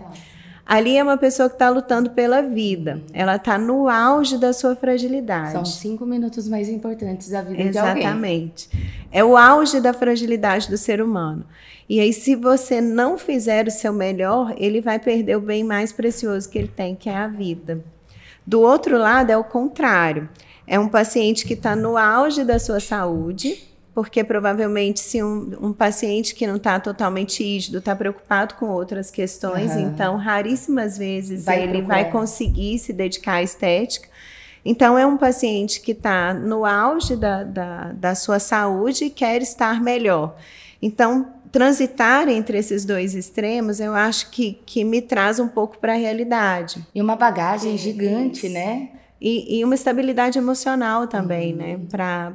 Ali 0.72 0.96
é 0.96 1.04
uma 1.04 1.18
pessoa 1.18 1.50
que 1.50 1.56
está 1.56 1.70
lutando 1.70 2.12
pela 2.12 2.42
vida. 2.42 3.02
Ela 3.12 3.36
está 3.36 3.58
no 3.58 3.90
auge 3.90 4.38
da 4.38 4.54
sua 4.54 4.74
fragilidade. 4.74 5.52
São 5.52 5.66
cinco 5.66 6.06
minutos 6.06 6.48
mais 6.48 6.70
importantes 6.70 7.28
da 7.28 7.42
vida 7.42 7.62
Exatamente. 7.62 7.74
de 7.74 8.08
alguém. 8.08 8.08
Exatamente. 8.08 8.70
É 9.12 9.22
o 9.22 9.36
auge 9.36 9.82
da 9.82 9.92
fragilidade 9.92 10.70
do 10.70 10.78
ser 10.78 11.02
humano. 11.02 11.46
E 11.90 12.00
aí, 12.00 12.14
se 12.14 12.38
você 12.38 12.80
não 12.80 13.18
fizer 13.18 13.68
o 13.68 13.70
seu 13.70 13.92
melhor, 13.92 14.56
ele 14.56 14.80
vai 14.80 14.98
perder 14.98 15.36
o 15.36 15.42
bem 15.42 15.62
mais 15.62 15.92
precioso 15.92 16.50
que 16.50 16.58
ele 16.58 16.70
tem, 16.70 16.96
que 16.96 17.10
é 17.10 17.18
a 17.18 17.28
vida. 17.28 17.84
Do 18.48 18.62
outro 18.62 18.98
lado, 18.98 19.30
é 19.30 19.36
o 19.36 19.44
contrário. 19.44 20.30
É 20.66 20.80
um 20.80 20.88
paciente 20.88 21.46
que 21.46 21.54
está 21.54 21.76
no 21.76 21.98
auge 21.98 22.46
da 22.46 22.58
sua 22.58 22.80
saúde, 22.80 23.62
porque 23.94 24.24
provavelmente 24.24 25.00
se 25.00 25.22
um, 25.22 25.58
um 25.62 25.74
paciente 25.74 26.34
que 26.34 26.48
não 26.48 26.56
está 26.56 26.80
totalmente 26.80 27.44
rígido 27.44 27.80
está 27.80 27.96
preocupado 27.96 28.56
com 28.56 28.68
outras 28.70 29.12
questões, 29.12 29.72
uhum. 29.72 29.82
então 29.82 30.18
raríssimas 30.18 30.98
vezes 30.98 31.46
vai 31.46 31.64
ele 31.64 31.82
vai 31.82 32.10
conseguir 32.10 32.80
se 32.80 32.94
dedicar 32.94 33.36
à 33.36 33.44
estética. 33.44 34.10
Então 34.64 34.98
é 34.98 35.06
um 35.06 35.18
paciente 35.18 35.82
que 35.82 35.92
está 35.92 36.34
no 36.34 36.66
auge 36.66 37.16
da, 37.16 37.44
da, 37.44 37.92
da 37.94 38.16
sua 38.16 38.40
saúde 38.40 39.06
e 39.06 39.10
quer 39.10 39.42
estar 39.42 39.82
melhor. 39.82 40.38
Então 40.82 41.34
transitar 41.52 42.30
entre 42.30 42.58
esses 42.58 42.86
dois 42.86 43.14
extremos, 43.14 43.82
eu 43.82 43.94
acho 43.94 44.32
que, 44.32 44.58
que 44.66 44.86
me 44.86 45.02
traz 45.02 45.38
um 45.38 45.50
pouco 45.50 45.78
para 45.80 45.94
a 45.94 45.98
realidade. 45.98 46.86
E 46.96 47.02
uma 47.02 47.18
bagagem 47.18 47.78
gigante, 47.78 48.48
né? 48.48 48.90
E, 49.22 49.60
e, 49.60 49.64
uma 49.64 49.76
estabilidade 49.76 50.40
emocional 50.40 51.06
também, 51.06 51.52
uhum. 51.52 51.60
né? 51.60 51.80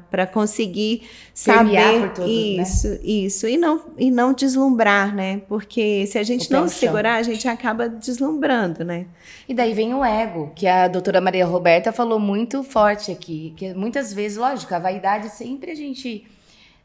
Para 0.08 0.24
conseguir 0.24 1.02
saber 1.34 2.00
por 2.00 2.10
tudo, 2.10 2.26
né? 2.28 2.32
isso, 2.32 2.88
né? 2.88 2.98
isso. 3.02 3.48
E 3.48 3.56
não, 3.56 3.84
e 3.98 4.08
não 4.08 4.32
deslumbrar, 4.32 5.12
né? 5.12 5.42
Porque 5.48 6.06
se 6.06 6.16
a 6.16 6.22
gente 6.22 6.48
não 6.48 6.68
segurar, 6.68 7.16
a 7.16 7.24
gente 7.24 7.48
acaba 7.48 7.88
deslumbrando, 7.88 8.84
né? 8.84 9.06
E 9.48 9.52
daí 9.52 9.74
vem 9.74 9.94
o 9.94 10.04
ego, 10.04 10.52
que 10.54 10.68
a 10.68 10.86
doutora 10.86 11.20
Maria 11.20 11.44
Roberta 11.44 11.90
falou 11.90 12.20
muito 12.20 12.62
forte 12.62 13.10
aqui. 13.10 13.52
Que 13.56 13.74
muitas 13.74 14.12
vezes, 14.12 14.38
lógico, 14.38 14.72
a 14.72 14.78
vaidade 14.78 15.28
sempre 15.30 15.72
a 15.72 15.74
gente 15.74 16.24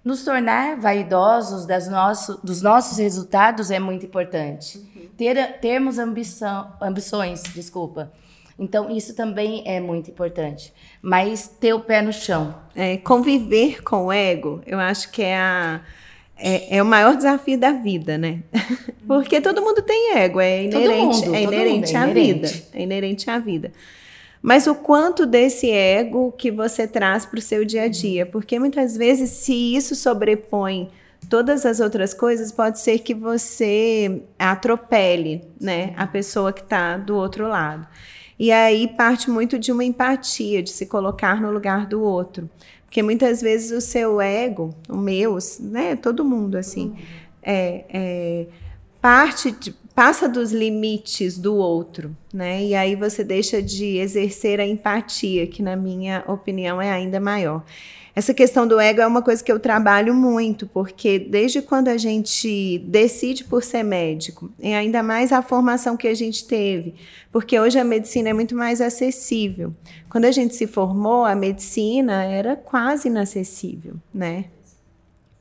nos 0.04 0.24
tornar 0.24 0.78
vaidosos 0.78 1.68
das 1.68 1.88
nosso, 1.88 2.40
dos 2.44 2.64
nossos 2.64 2.98
resultados 2.98 3.70
é 3.70 3.78
muito 3.78 4.04
importante. 4.04 4.80
Uhum. 4.80 5.10
Ter, 5.16 5.60
termos 5.60 6.00
ambição, 6.00 6.74
ambições, 6.82 7.44
desculpa. 7.54 8.12
Então, 8.58 8.90
isso 8.90 9.16
também 9.16 9.64
é 9.66 9.80
muito 9.80 10.10
importante. 10.10 10.74
Mas 11.02 11.48
ter 11.48 11.74
o 11.74 11.80
pé 11.80 12.02
no 12.02 12.14
chão. 12.14 12.56
É, 12.76 12.98
conviver 12.98 13.84
com 13.84 14.06
o 14.06 14.12
ego, 14.12 14.62
eu 14.66 14.80
acho 14.80 15.12
que 15.12 15.22
é, 15.22 15.38
a, 15.38 15.82
é, 16.38 16.78
é 16.78 16.84
o 16.84 16.86
maior 16.86 17.16
desafio 17.16 17.58
da 17.58 17.72
vida, 17.72 18.18
né? 18.18 18.40
Porque 19.08 19.42
todo 19.42 19.62
mundo 19.62 19.82
tem 19.82 20.18
ego, 20.18 20.40
é 20.40 20.64
inerente, 20.64 21.26
mundo, 21.26 21.36
é 21.36 21.44
inerente 21.44 21.96
à 21.96 22.06
vida. 22.06 22.52
É 22.74 22.82
inerente 22.82 23.30
à 23.30 23.40
vida 23.40 23.72
mas 24.42 24.66
o 24.66 24.74
quanto 24.74 25.26
desse 25.26 25.70
ego 25.70 26.32
que 26.32 26.50
você 26.50 26.88
traz 26.88 27.26
para 27.26 27.38
o 27.38 27.42
seu 27.42 27.64
dia 27.64 27.84
a 27.84 27.88
dia. 27.88 28.26
Porque 28.26 28.58
muitas 28.58 28.98
vezes, 28.98 29.30
se 29.30 29.76
isso 29.76 29.96
sobrepõe 29.96 30.90
todas 31.30 31.66
as 31.66 31.80
outras 31.80 32.14
coisas, 32.14 32.52
pode 32.52 32.80
ser 32.80 33.00
que 33.00 33.14
você 33.14 34.24
atropele 34.40 35.44
né, 35.60 35.94
a 35.96 36.08
pessoa 36.08 36.52
que 36.52 36.62
está 36.62 36.98
do 36.98 37.16
outro 37.16 37.48
lado. 37.48 37.88
E 38.42 38.52
aí 38.52 38.88
parte 38.88 39.30
muito 39.30 39.60
de 39.60 39.72
uma 39.72 39.84
empatia, 39.84 40.64
de 40.64 40.72
se 40.72 40.88
colocar 40.88 41.40
no 41.40 41.52
lugar 41.52 41.86
do 41.86 42.02
outro. 42.02 42.50
Porque 42.86 43.04
muitas 43.04 43.40
vezes 43.40 43.72
o 43.72 43.80
seu 43.80 44.20
ego, 44.20 44.74
o 44.90 44.98
meu, 44.98 45.38
né, 45.60 45.96
todo 45.96 46.26
mundo 46.26 46.56
assim, 46.58 46.96
é, 47.44 47.86
é 47.88 48.48
parte 49.00 49.52
de, 49.52 49.76
passa 50.02 50.28
dos 50.28 50.52
limites 50.52 51.38
do 51.38 51.56
outro, 51.56 52.18
né? 52.34 52.64
E 52.64 52.74
aí 52.74 52.96
você 52.96 53.24
deixa 53.24 53.62
de 53.62 53.98
exercer 53.98 54.60
a 54.60 54.66
empatia, 54.66 55.46
que 55.46 55.62
na 55.62 55.76
minha 55.76 56.24
opinião 56.28 56.82
é 56.82 56.90
ainda 56.90 57.20
maior. 57.20 57.64
Essa 58.16 58.34
questão 58.34 58.68
do 58.68 58.80
ego 58.80 59.00
é 59.00 59.06
uma 59.06 59.22
coisa 59.22 59.44
que 59.44 59.52
eu 59.52 59.60
trabalho 59.60 60.16
muito, 60.16 60.66
porque 60.66 61.20
desde 61.20 61.62
quando 61.62 61.88
a 61.88 61.98
gente 61.98 62.80
decide 62.80 63.44
por 63.44 63.64
ser 63.64 63.84
médico, 63.84 64.50
e 64.60 64.74
ainda 64.74 65.04
mais 65.04 65.32
a 65.32 65.44
formação 65.44 65.96
que 65.96 66.08
a 66.08 66.16
gente 66.16 66.48
teve, 66.48 66.96
porque 67.32 67.60
hoje 67.60 67.78
a 67.78 67.84
medicina 67.84 68.30
é 68.30 68.34
muito 68.34 68.56
mais 68.56 68.82
acessível. 68.82 69.72
Quando 70.10 70.26
a 70.26 70.32
gente 70.32 70.56
se 70.56 70.66
formou, 70.66 71.26
a 71.26 71.36
medicina 71.36 72.24
era 72.24 72.56
quase 72.56 73.08
inacessível, 73.08 73.94
né? 74.12 74.46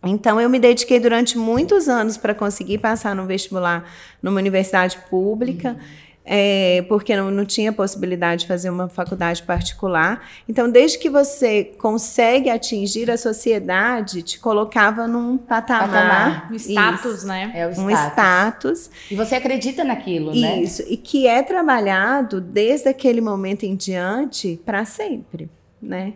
Então, 0.02 0.40
eu 0.40 0.48
me 0.48 0.58
dediquei 0.58 0.98
durante 0.98 1.36
muitos 1.36 1.88
anos 1.88 2.16
para 2.16 2.34
conseguir 2.34 2.78
passar 2.78 3.14
no 3.14 3.26
vestibular 3.26 3.84
numa 4.22 4.38
universidade 4.38 4.98
pública. 5.10 5.70
Uhum. 5.70 6.10
É, 6.32 6.84
porque 6.86 7.16
não, 7.16 7.30
não 7.30 7.44
tinha 7.44 7.72
possibilidade 7.72 8.42
de 8.42 8.46
fazer 8.46 8.70
uma 8.70 8.88
faculdade 8.88 9.42
particular. 9.42 10.28
Então, 10.48 10.70
desde 10.70 10.98
que 10.98 11.08
você 11.08 11.64
consegue 11.78 12.50
atingir 12.50 13.10
a 13.10 13.16
sociedade, 13.16 14.22
te 14.22 14.38
colocava 14.38 15.08
num 15.08 15.36
patamar. 15.38 15.88
patamar. 15.88 16.52
Um 16.52 16.54
status, 16.54 17.14
isso, 17.16 17.26
né? 17.26 17.50
É 17.54 17.66
o 17.66 17.70
status. 17.70 17.84
Um 17.84 17.90
status. 17.90 18.90
E 19.10 19.16
você 19.16 19.34
acredita 19.34 19.82
naquilo, 19.82 20.32
né? 20.32 20.60
Isso. 20.60 20.84
E 20.86 20.96
que 20.96 21.26
é 21.26 21.42
trabalhado 21.42 22.40
desde 22.40 22.88
aquele 22.88 23.20
momento 23.20 23.64
em 23.64 23.74
diante 23.74 24.60
para 24.64 24.84
sempre, 24.84 25.50
né? 25.82 26.12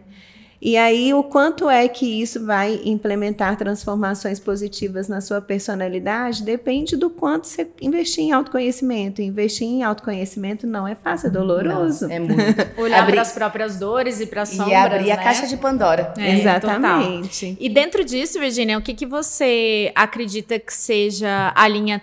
E 0.65 0.79
aí, 0.79 1.13
o 1.13 1.23
quanto 1.23 1.69
é 1.69 1.87
que 1.87 2.23
isso 2.23 2.47
vai 2.47 2.81
implementar 2.87 3.55
transformações 3.59 4.41
positivas 4.41 5.09
na 5.09 5.21
sua 5.21 5.39
personalidade 5.39 6.43
depende 6.43 6.97
do 6.97 7.11
quanto 7.11 7.47
você 7.47 7.69
investir 7.83 8.25
em 8.25 8.33
autoconhecimento. 8.33 9.21
Investir 9.21 9.69
em 9.69 9.83
autoconhecimento 9.83 10.67
não 10.67 10.89
é 10.89 10.95
fácil, 10.95 11.27
é 11.27 11.31
doloroso. 11.31 12.09
Não, 12.09 12.15
é 12.15 12.19
muito. 12.19 12.41
Olhar 12.81 13.01
abrir... 13.01 13.13
para 13.13 13.21
as 13.21 13.33
próprias 13.33 13.77
dores 13.77 14.21
e 14.21 14.27
para 14.27 14.41
as 14.41 14.49
sombras. 14.49 14.71
E 14.71 14.75
abrir 14.75 15.11
a 15.13 15.17
né? 15.17 15.23
caixa 15.23 15.47
de 15.47 15.59
Pandora. 15.59 16.15
É, 16.17 16.41
Exatamente. 16.41 17.47
Total. 17.47 17.57
E 17.61 17.69
dentro 17.69 18.03
disso, 18.03 18.41
Virginia, 18.41 18.79
o 18.79 18.81
que, 18.81 18.95
que 18.95 19.05
você 19.05 19.93
acredita 19.95 20.59
que 20.59 20.73
seja 20.73 21.53
a 21.55 21.69
linha 21.69 22.01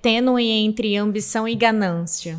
tênue 0.00 0.50
entre 0.50 0.96
ambição 0.96 1.48
e 1.48 1.56
ganância? 1.56 2.38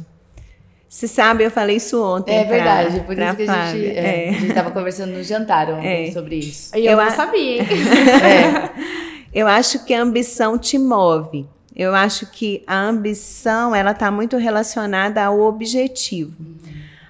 Você 0.96 1.10
sabe, 1.10 1.44
eu 1.44 1.52
falei 1.52 1.76
isso 1.76 2.02
ontem. 2.02 2.34
É 2.34 2.46
verdade, 2.46 3.02
por 3.02 3.16
pra 3.16 3.26
isso 3.28 3.36
que 3.36 3.50
a 3.50 3.66
gente, 3.74 3.86
é, 3.86 4.28
É. 4.28 4.30
a 4.30 4.32
gente 4.32 4.54
tava 4.54 4.72
conversando 4.72 5.12
no 5.12 5.22
jantar 5.24 5.70
ontem 5.70 6.08
É. 6.08 6.12
sobre 6.14 6.38
isso. 6.38 6.74
E 6.74 6.86
eu, 6.86 6.92
Eu 6.94 6.98
não 6.98 7.04
a- 7.04 7.10
sabia, 7.12 7.62
hein? 7.64 7.68
É, 8.24 8.70
Eu 9.34 9.46
acho 9.46 9.84
que 9.84 9.94
a 9.94 10.02
ambição 10.02 10.58
te 10.58 10.78
move. 10.80 11.46
Eu 11.76 11.94
acho 11.94 12.28
que 12.28 12.64
a 12.66 12.80
ambição 12.80 13.76
ela 13.76 13.92
está 13.92 14.10
muito 14.10 14.38
relacionada 14.38 15.22
ao 15.22 15.42
objetivo, 15.42 16.38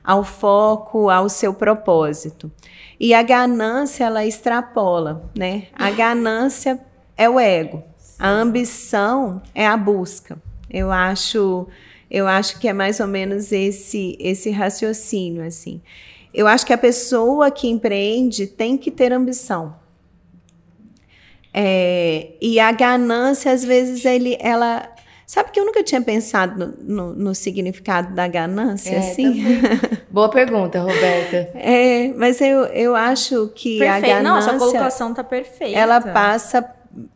ao 0.03 0.23
foco, 0.23 1.11
ao 1.11 1.29
seu 1.29 1.53
propósito. 1.53 2.51
E 2.99 3.13
a 3.13 3.21
ganância 3.21 4.05
ela 4.05 4.25
extrapola, 4.25 5.29
né? 5.37 5.65
A 5.77 5.91
ganância 5.93 6.79
é 7.15 7.29
o 7.29 7.39
ego. 7.39 7.83
A 8.17 8.29
ambição 8.29 9.43
é 9.53 9.67
a 9.67 9.77
busca. 9.77 10.39
Eu 10.67 10.91
acho, 10.91 11.67
eu 12.17 12.25
acho 12.27 12.59
que 12.59 12.67
é 12.67 12.73
mais 12.73 12.99
ou 12.99 13.07
menos 13.07 13.51
esse 13.51 14.15
esse 14.19 14.49
raciocínio 14.51 15.43
assim. 15.43 15.81
Eu 16.33 16.47
acho 16.47 16.65
que 16.65 16.73
a 16.73 16.77
pessoa 16.77 17.49
que 17.51 17.67
empreende 17.67 18.45
tem 18.47 18.77
que 18.77 18.91
ter 18.91 19.11
ambição. 19.13 19.63
É, 21.53 22.31
e 22.41 22.59
a 22.59 22.71
ganância, 22.71 23.51
às 23.51 23.63
vezes, 23.63 24.03
ele, 24.05 24.37
ela. 24.41 24.89
Sabe 25.25 25.49
que 25.51 25.59
eu 25.59 25.65
nunca 25.65 25.81
tinha 25.83 26.01
pensado 26.01 26.75
no, 26.83 27.07
no- 27.07 27.13
no 27.15 27.35
significado 27.35 28.13
da 28.13 28.27
ganância, 28.27 28.95
É, 28.95 28.97
assim? 28.99 29.43
Boa 30.11 30.29
pergunta, 30.29 30.79
Roberta. 30.81 31.49
É, 31.55 32.09
mas 32.15 32.39
eu, 32.41 32.65
eu 32.65 32.95
acho 32.95 33.47
que 33.55 33.81
a 33.87 33.93
Perfeito. 33.99 34.21
Não, 34.23 34.39
sua 34.41 34.51
ganância 34.51 34.67
colocação 34.71 35.13
tá 35.15 35.23
perfeita. 35.23 35.77
ela 35.79 35.99
passa 35.99 36.69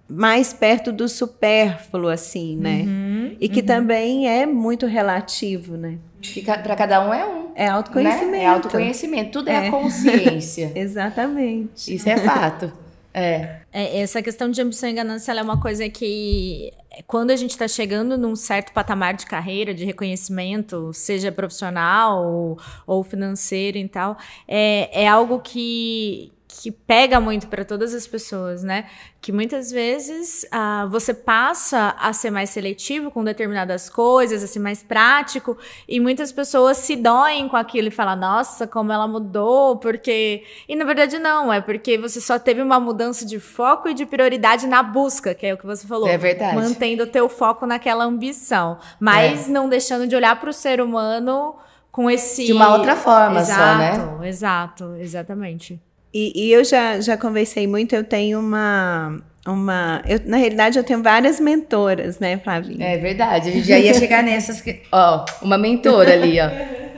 mais 0.10 0.52
perto 0.54 0.92
do 0.92 1.08
supérfluo, 1.08 2.08
assim, 2.10 2.58
né? 2.58 2.84
Uhum, 2.88 2.99
e 3.40 3.48
que 3.48 3.64
também 3.64 4.28
é 4.28 4.46
muito 4.46 4.86
relativo, 4.86 5.78
né? 5.78 5.98
Que 6.22 6.42
pra 6.42 6.76
cada 6.76 7.08
um 7.08 7.14
é 7.14 7.26
um. 7.26 7.52
É 7.56 7.68
autoconhecimento. 7.68 8.32
Né? 8.32 8.44
É 8.44 8.48
autoconhecimento. 8.48 9.32
Tudo 9.32 9.50
é, 9.50 9.68
a 9.68 9.72
consciência. 9.72 10.72
Exatamente. 10.76 11.94
Isso 11.94 12.10
é 12.10 12.18
fato. 12.18 12.72
É. 13.14 13.60
É, 13.72 14.00
essa 14.02 14.22
questão 14.22 14.50
de 14.50 14.62
ambição 14.62 14.90
e 14.90 14.94
ganância 14.94 15.32
ela 15.32 15.42
é 15.42 15.44
uma 15.44 15.60
coisa 15.60 15.88
que, 15.90 16.72
quando 17.08 17.32
a 17.32 17.36
gente 17.36 17.52
está 17.52 17.68
chegando 17.68 18.18
num 18.18 18.36
certo 18.36 18.72
patamar 18.74 19.14
de 19.14 19.26
carreira, 19.26 19.74
de 19.74 19.86
reconhecimento, 19.86 20.92
seja 20.94 21.32
profissional 21.32 22.26
ou, 22.26 22.60
ou 22.86 23.04
financeiro 23.04 23.78
e 23.78 23.88
tal, 23.88 24.18
é, 24.48 25.04
é 25.04 25.08
algo 25.08 25.40
que, 25.40 26.32
que 26.60 26.74
pega 26.74 27.22
muito 27.22 27.48
para 27.48 27.64
todas 27.64 27.94
as 27.94 28.06
pessoas, 28.06 28.64
né? 28.64 28.84
Que 29.22 29.32
muitas 29.32 29.72
vezes 29.72 30.46
ah, 30.52 30.86
você 30.92 31.14
passa 31.14 31.96
a 31.98 32.12
ser 32.12 32.32
mais 32.32 32.50
seletivo 32.50 33.10
com 33.10 33.24
determinadas 33.24 33.90
coisas, 33.90 34.44
a 34.44 34.48
ser 34.48 34.60
mais 34.60 34.84
prático, 34.84 35.58
e 35.88 36.02
muitas 36.02 36.34
pessoas 36.34 36.76
se 36.76 36.98
doem 36.98 37.48
com 37.48 37.56
aquilo 37.56 37.88
e 37.88 37.92
falam, 37.92 38.18
nossa, 38.18 38.68
como 38.68 38.92
ela 38.92 39.08
mudou, 39.08 39.78
porque. 39.78 40.44
E 40.68 40.76
na 40.76 40.84
verdade 40.84 41.18
não, 41.18 41.52
é 41.52 41.62
porque 41.62 41.98
você 41.98 42.20
só 42.20 42.38
teve 42.38 42.62
uma 42.62 42.78
mudança 42.78 43.26
de 43.26 43.40
foco 43.40 43.88
e 43.88 43.94
de 43.94 44.06
prioridade 44.06 44.68
na 44.68 44.84
busca, 44.84 45.34
que 45.34 45.46
é 45.46 45.54
o 45.54 45.58
que 45.58 45.66
você 45.66 45.88
falou. 45.88 46.10
É 46.10 46.18
verdade. 46.18 46.58
Mantendo 46.58 47.04
o 47.04 47.08
teu 47.08 47.30
foco 47.30 47.66
naquela 47.66 48.04
ambição, 48.04 48.78
mas 49.00 49.48
não 49.48 49.70
deixando 49.70 50.06
de 50.06 50.14
olhar 50.14 50.38
para 50.38 50.50
o 50.50 50.54
ser 50.54 50.82
humano 50.82 51.56
com 51.90 52.12
esse. 52.12 52.48
De 52.48 52.52
uma 52.52 52.76
outra 52.76 52.98
forma 52.98 53.40
exato, 53.40 53.62
só, 53.62 54.18
né? 54.18 54.28
Exato, 54.28 54.96
exatamente. 55.00 55.82
E, 56.14 56.48
e 56.48 56.52
eu 56.52 56.64
já, 56.64 57.00
já 57.00 57.16
conversei 57.18 57.68
muito, 57.68 57.94
eu 57.96 58.04
tenho 58.04 58.40
uma. 58.40 59.20
uma 59.48 60.02
eu, 60.08 60.20
na 60.26 60.38
realidade, 60.38 60.78
eu 60.78 60.84
tenho 60.84 61.04
várias 61.04 61.40
mentoras, 61.40 62.20
né, 62.20 62.38
Flavinha? 62.38 62.84
É 62.86 62.98
verdade. 62.98 63.50
A 63.50 63.52
gente 63.54 63.68
já 63.68 63.78
ia 63.78 63.94
chegar 63.94 64.24
nessas. 64.24 64.60
que- 64.62 64.82
Ó, 64.92 65.26
uma 65.42 65.58
mentora 65.58 66.14
ali, 66.14 66.40
ó. 66.42 66.50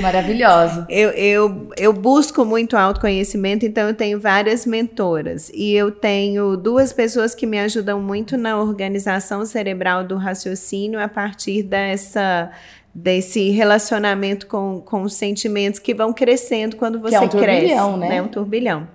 Maravilhosa. 0.00 0.86
Eu, 0.88 1.10
eu, 1.10 1.70
eu 1.76 1.92
busco 1.92 2.44
muito 2.44 2.76
autoconhecimento, 2.76 3.64
então 3.66 3.88
eu 3.88 3.94
tenho 3.94 4.18
várias 4.18 4.64
mentoras. 4.64 5.50
E 5.54 5.72
eu 5.72 5.90
tenho 5.90 6.56
duas 6.56 6.92
pessoas 6.92 7.34
que 7.34 7.46
me 7.46 7.58
ajudam 7.58 8.00
muito 8.00 8.36
na 8.36 8.58
organização 8.58 9.44
cerebral 9.44 10.04
do 10.04 10.16
raciocínio 10.16 11.00
a 11.00 11.08
partir 11.08 11.62
dessa 11.62 12.50
desse 12.98 13.50
relacionamento 13.50 14.46
com, 14.46 14.80
com 14.80 15.02
os 15.02 15.12
sentimentos 15.12 15.78
que 15.78 15.92
vão 15.92 16.14
crescendo 16.14 16.76
quando 16.76 16.98
você 16.98 17.16
é 17.16 17.20
um 17.20 17.28
cresce. 17.28 17.44
turbilhão, 17.44 17.96
né? 17.98 18.22
Um 18.22 18.28
turbilhão. 18.28 18.88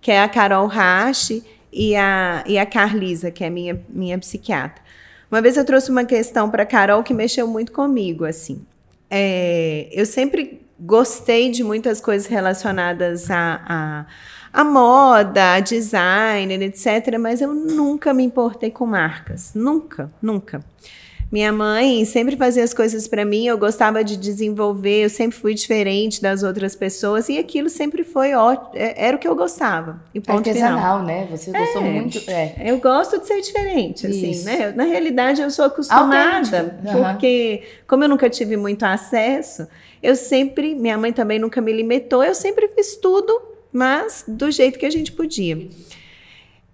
Que 0.00 0.10
é 0.10 0.22
a 0.22 0.26
Carol 0.26 0.66
Rache 0.66 1.44
e 1.70 1.94
a, 1.94 2.42
e 2.46 2.58
a 2.58 2.64
Carlisa, 2.64 3.30
que 3.30 3.44
é 3.44 3.50
minha, 3.50 3.78
minha 3.90 4.16
psiquiatra. 4.16 4.82
Uma 5.30 5.42
vez 5.42 5.58
eu 5.58 5.66
trouxe 5.66 5.90
uma 5.90 6.04
questão 6.04 6.50
para 6.50 6.64
Carol 6.64 7.02
que 7.02 7.12
mexeu 7.12 7.46
muito 7.46 7.72
comigo, 7.72 8.24
assim. 8.24 8.64
É, 9.14 9.90
eu 9.92 10.06
sempre 10.06 10.62
gostei 10.80 11.50
de 11.50 11.62
muitas 11.62 12.00
coisas 12.00 12.26
relacionadas 12.26 13.30
a, 13.30 13.60
a, 13.68 14.60
a 14.60 14.64
moda, 14.64 15.52
a 15.52 15.60
design, 15.60 16.54
etc. 16.54 17.18
Mas 17.20 17.42
eu 17.42 17.52
nunca 17.52 18.14
me 18.14 18.24
importei 18.24 18.70
com 18.70 18.86
marcas. 18.86 19.52
Nunca, 19.54 20.10
nunca. 20.22 20.64
Minha 21.32 21.50
mãe 21.50 22.04
sempre 22.04 22.36
fazia 22.36 22.62
as 22.62 22.74
coisas 22.74 23.08
para 23.08 23.24
mim, 23.24 23.46
eu 23.46 23.56
gostava 23.56 24.04
de 24.04 24.18
desenvolver, 24.18 25.04
eu 25.04 25.08
sempre 25.08 25.38
fui 25.38 25.54
diferente 25.54 26.20
das 26.20 26.42
outras 26.42 26.76
pessoas 26.76 27.30
e 27.30 27.38
aquilo 27.38 27.70
sempre 27.70 28.04
foi 28.04 28.34
ótimo, 28.34 28.68
era 28.74 29.16
o 29.16 29.18
que 29.18 29.26
eu 29.26 29.34
gostava. 29.34 29.98
E 30.14 30.20
ponto 30.20 30.44
final. 30.52 30.72
Artesanal, 30.72 31.02
né? 31.02 31.26
Você 31.30 31.50
gostou 31.50 31.82
muito. 31.82 32.20
É. 32.28 32.56
Eu 32.66 32.78
gosto 32.78 33.18
de 33.18 33.26
ser 33.26 33.40
diferente, 33.40 34.06
assim, 34.06 34.30
Isso. 34.30 34.44
né? 34.44 34.74
Na 34.76 34.84
realidade, 34.84 35.40
eu 35.40 35.50
sou 35.50 35.64
acostumada. 35.64 36.78
Aham. 36.86 37.12
porque 37.12 37.62
como 37.88 38.04
eu 38.04 38.10
nunca 38.10 38.28
tive 38.28 38.58
muito 38.58 38.82
acesso, 38.82 39.66
eu 40.02 40.14
sempre, 40.14 40.74
minha 40.74 40.98
mãe 40.98 41.14
também 41.14 41.38
nunca 41.38 41.62
me 41.62 41.72
limitou, 41.72 42.22
eu 42.22 42.34
sempre 42.34 42.68
fiz 42.68 42.96
tudo, 42.96 43.40
mas 43.72 44.22
do 44.28 44.50
jeito 44.50 44.78
que 44.78 44.84
a 44.84 44.90
gente 44.90 45.10
podia. 45.10 45.66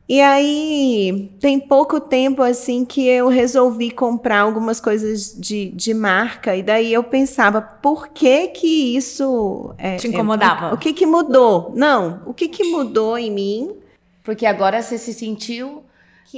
E 0.09 0.23
aí, 0.23 1.31
tem 1.39 1.61
pouco 1.61 2.01
tempo 2.01 2.43
assim 2.43 2.83
que 2.85 3.07
eu 3.07 3.29
resolvi 3.29 3.91
comprar 3.91 4.41
algumas 4.41 4.81
coisas 4.81 5.35
de, 5.39 5.69
de 5.69 5.93
marca, 5.93 6.57
e 6.57 6.63
daí 6.63 6.91
eu 6.93 7.05
pensava, 7.05 7.61
por 7.61 8.09
que 8.09 8.49
que 8.49 8.97
isso... 8.97 9.75
é, 9.77 9.97
Te 9.97 10.07
é, 10.07 10.11
incomodava? 10.11 10.75
o 10.75 10.79
que 10.79 10.95
que 10.95 11.05
mudou? 11.05 11.73
Não, 11.77 12.23
o 12.25 12.33
que 12.33 12.49
que 12.49 12.65
mudou 12.65 13.19
em 13.19 13.31
mim 13.31 13.77
Porque 14.25 14.47
agora 14.47 14.81
você 14.81 14.97
se 14.97 15.13
sentiu 15.13 15.83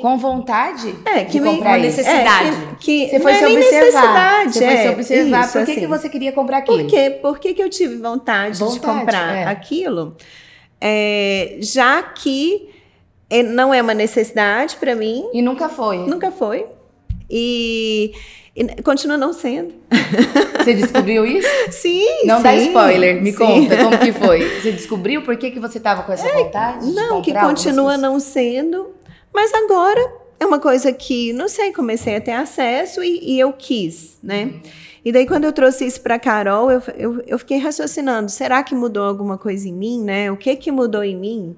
com 0.01 0.17
vontade 0.19 0.95
É, 1.05 1.25
de 1.25 1.33
que 1.33 1.41
me, 1.41 1.51
comprar 1.57 1.79
necessidade. 1.79 2.49
É, 2.49 2.75
que, 2.81 3.07
que 3.07 3.09
Você 3.11 3.21
foi 3.21 3.35
se 3.35 3.39
é 3.39 3.47
nem 3.47 3.57
observar. 3.57 4.45
necessidade. 4.45 4.53
Você 4.53 4.65
foi 4.65 4.77
se 4.77 4.83
é, 4.87 4.91
observar. 4.91 5.41
isso, 5.45 5.53
por 5.53 5.65
que, 5.65 5.71
assim. 5.73 5.81
que 5.81 5.87
você 5.87 6.09
queria 6.09 6.33
comprar 6.33 6.59
aquilo? 6.59 6.79
Por 6.79 6.87
quê? 6.89 7.11
Por 7.23 7.39
que, 7.39 7.55
que 7.55 7.63
eu 7.63 7.69
tive 7.71 7.97
vontade, 7.97 8.55
de 8.55 8.61
Vontade, 8.65 8.81
comprar 8.81 9.35
é. 9.37 9.45
aquilo? 9.47 10.17
É, 10.81 11.57
já 11.61 12.03
que 12.03 12.69
é- 12.69 12.80
não 13.45 13.73
é 13.73 13.81
uma 13.81 13.95
necessidade 13.95 14.77
para 14.77 14.95
mim, 14.95 15.29
E 15.33 15.41
nunca 15.43 15.69
foi. 15.69 15.99
nunca 15.99 16.31
foi. 16.31 16.67
E, 17.29 18.13
e 18.57 18.83
continua 18.83 19.17
não 19.17 19.33
sendo. 19.33 19.73
Você 20.59 20.75
descobriu 20.75 21.25
isso? 21.25 21.49
Sim, 21.71 22.05
Não 22.25 22.39
sim, 22.39 22.43
dá 22.43 22.55
spoiler, 22.57 23.23
me 23.23 23.31
sim. 23.31 23.39
conta 23.39 23.77
como 23.77 23.99
que 23.99 24.13
foi. 24.13 24.41
Você 24.61 24.73
descobriu 24.73 25.23
por 25.23 25.37
que, 25.37 25.51
que 25.51 25.61
você 25.61 25.79
tava 25.79 26.03
com 26.03 26.13
essa 26.13 26.31
vontade? 26.33 26.87
de 26.87 26.93
Não, 26.93 27.23
que 27.23 27.33
continua 27.33 27.97
não 27.97 28.19
sendo, 28.19 28.89
mas 29.33 29.53
agora 29.55 30.01
é 30.41 30.45
uma 30.45 30.59
coisa 30.59 30.93
que, 30.93 31.33
não 31.33 31.49
sei, 31.49 31.73
comecei 31.73 32.17
a 32.17 32.21
ter 32.21 32.33
acesso 32.33 33.03
e, 33.03 33.35
e 33.35 33.41
eu 33.41 33.53
quis, 33.53 34.19
né? 34.23 34.55
E 35.05 35.13
daí, 35.13 35.27
quando 35.27 35.45
eu 35.45 35.53
trouxe 35.53 35.87
isso 35.87 36.01
para 36.03 36.19
Carol, 36.19 36.71
eu, 36.71 36.83
eu, 36.97 37.23
eu 37.27 37.39
fiquei 37.39 37.59
raciocinando: 37.59 38.31
será 38.31 38.63
que 38.63 38.75
mudou 38.75 39.05
alguma 39.05 39.39
coisa 39.39 39.67
em 39.69 39.73
mim, 39.73 40.03
né? 40.03 40.31
O 40.31 40.37
que 40.37 40.55
que 40.57 40.71
mudou 40.71 41.03
em 41.03 41.17
mim? 41.17 41.57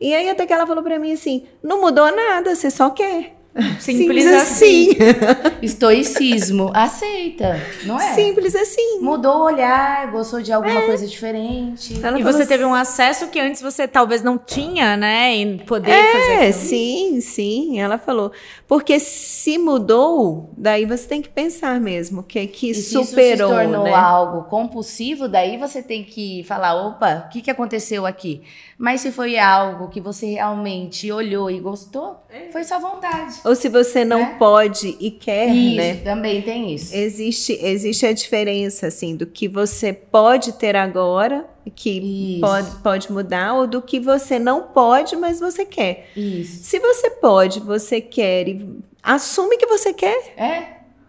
E 0.00 0.14
aí, 0.14 0.28
até 0.28 0.46
que 0.46 0.52
ela 0.52 0.66
falou 0.66 0.82
para 0.82 0.98
mim 0.98 1.12
assim: 1.12 1.46
não 1.62 1.80
mudou 1.80 2.14
nada, 2.14 2.54
você 2.54 2.70
só 2.70 2.90
quer. 2.90 3.37
Simples 3.80 4.26
assim. 4.26 4.90
Estoicismo. 5.62 6.70
Aceita, 6.74 7.60
não 7.84 8.00
é? 8.00 8.14
Simples 8.14 8.54
assim. 8.54 9.00
Mudou 9.00 9.38
o 9.38 9.44
olhar, 9.44 10.10
gostou 10.10 10.40
de 10.40 10.52
alguma 10.52 10.82
coisa 10.82 11.06
diferente. 11.06 11.98
Ela 12.02 12.18
E 12.18 12.22
você 12.22 12.40
assim, 12.42 12.48
teve 12.48 12.64
um 12.64 12.74
acesso 12.74 13.28
que 13.28 13.38
antes 13.40 13.60
você 13.62 13.86
talvez 13.86 14.22
não 14.22 14.38
tinha, 14.38 14.96
né? 14.96 15.34
Em 15.34 15.58
poder 15.58 15.90
fazer 16.12 16.32
É, 16.32 16.34
aquilo. 16.48 16.52
sim, 16.52 17.20
sim, 17.20 17.80
ela 17.80 17.98
falou. 17.98 18.32
Porque 18.66 18.98
se 18.98 19.58
mudou, 19.58 20.50
daí 20.56 20.84
você 20.84 21.06
tem 21.06 21.22
que 21.22 21.28
pensar 21.28 21.80
mesmo 21.80 22.22
que 22.22 22.46
que 22.46 22.70
E 22.70 22.74
se 22.74 22.90
superou, 22.90 23.50
isso 23.50 23.58
se 23.58 23.64
tornou 23.64 23.84
né? 23.84 23.94
algo 23.94 24.44
compulsivo, 24.44 25.28
daí 25.28 25.56
você 25.56 25.82
tem 25.82 26.04
que 26.04 26.44
falar, 26.44 26.74
opa, 26.74 27.24
o 27.26 27.28
que, 27.30 27.40
que 27.42 27.50
aconteceu 27.50 28.06
aqui? 28.06 28.42
Mas 28.76 29.00
se 29.00 29.10
foi 29.10 29.38
algo 29.38 29.88
que 29.88 30.00
você 30.00 30.34
realmente 30.34 31.10
olhou 31.10 31.50
e 31.50 31.58
gostou, 31.58 32.16
foi 32.52 32.62
sua 32.64 32.78
vontade. 32.78 33.34
Ou 33.48 33.54
se 33.54 33.68
você 33.68 34.04
não 34.04 34.20
Né? 34.20 34.36
pode 34.38 34.96
e 35.00 35.10
quer, 35.10 35.48
isso, 35.48 35.76
né? 35.76 35.94
também 36.04 36.42
tem 36.42 36.74
isso. 36.74 36.94
Existe, 36.94 37.58
existe 37.62 38.06
a 38.06 38.12
diferença, 38.12 38.86
assim, 38.88 39.16
do 39.16 39.26
que 39.26 39.48
você 39.48 39.92
pode 39.92 40.52
ter 40.52 40.76
agora, 40.76 41.46
que 41.74 41.98
Isso. 42.36 42.40
pode, 42.40 42.70
pode 42.82 43.12
mudar, 43.12 43.54
ou 43.54 43.66
do 43.66 43.82
que 43.82 44.00
você 44.00 44.38
não 44.38 44.62
pode, 44.68 45.14
mas 45.16 45.38
você 45.38 45.64
quer. 45.66 46.08
Isso. 46.16 46.64
Se 46.64 46.78
você 46.78 47.10
pode, 47.10 47.60
você 47.60 48.00
quer 48.00 48.48
e 48.48 48.66
assume 49.02 49.56
que 49.58 49.66
você 49.66 49.92
quer, 49.92 50.32
É? 50.36 50.62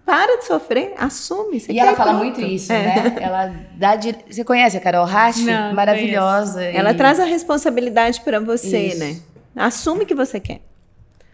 para 0.05 0.37
de 0.37 0.45
sofrer, 0.45 0.93
assume. 0.97 1.59
Você 1.59 1.71
e 1.71 1.79
ela 1.79 1.95
fala 1.95 2.11
pronto. 2.15 2.23
muito 2.23 2.41
isso, 2.41 2.73
É. 2.73 2.81
né? 2.83 3.15
Ela 3.21 3.53
dá 3.77 3.95
dire... 3.95 4.17
Você 4.29 4.43
conhece 4.43 4.75
a 4.75 4.79
Carol 4.79 5.05
Rasch? 5.05 5.37
Maravilhosa. 5.73 6.63
Ela 6.63 6.91
e... 6.91 6.93
traz 6.95 7.19
a 7.19 7.25
responsabilidade 7.25 8.19
para 8.21 8.39
você, 8.39 8.87
Isso. 8.87 8.99
né? 8.99 9.17
Assume 9.55 10.05
que 10.05 10.15
você 10.15 10.39
quer. 10.39 10.61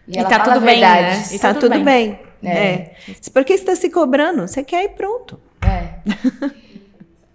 E 0.08 0.18
E 0.18 0.24
tá 0.24 0.40
tudo 0.40 0.60
bem, 0.60 0.80
né? 0.80 1.24
E 1.32 1.38
tá 1.38 1.54
tudo 1.54 1.70
tudo 1.70 1.84
bem. 1.84 2.18
É. 2.42 2.48
É. 2.48 2.96
Por 3.32 3.44
que 3.44 3.56
você 3.56 3.62
está 3.62 3.74
se 3.76 3.90
cobrando? 3.90 4.46
Você 4.46 4.62
quer 4.62 4.84
ir 4.84 4.90
pronto. 4.90 5.40
É. 5.62 6.56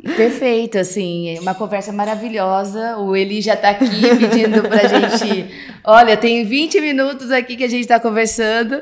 Perfeito, 0.04 0.80
assim, 0.80 1.38
uma 1.40 1.54
conversa 1.54 1.92
maravilhosa. 1.92 2.98
O 2.98 3.16
Eli 3.16 3.40
já 3.42 3.56
tá 3.56 3.70
aqui 3.70 3.86
pedindo 4.18 4.64
pra 4.64 4.88
gente. 4.88 5.46
Olha, 5.84 6.18
tem 6.18 6.44
20 6.44 6.82
minutos 6.82 7.32
aqui 7.32 7.56
que 7.56 7.64
a 7.64 7.70
gente 7.70 7.88
tá 7.88 8.00
conversando. 8.00 8.82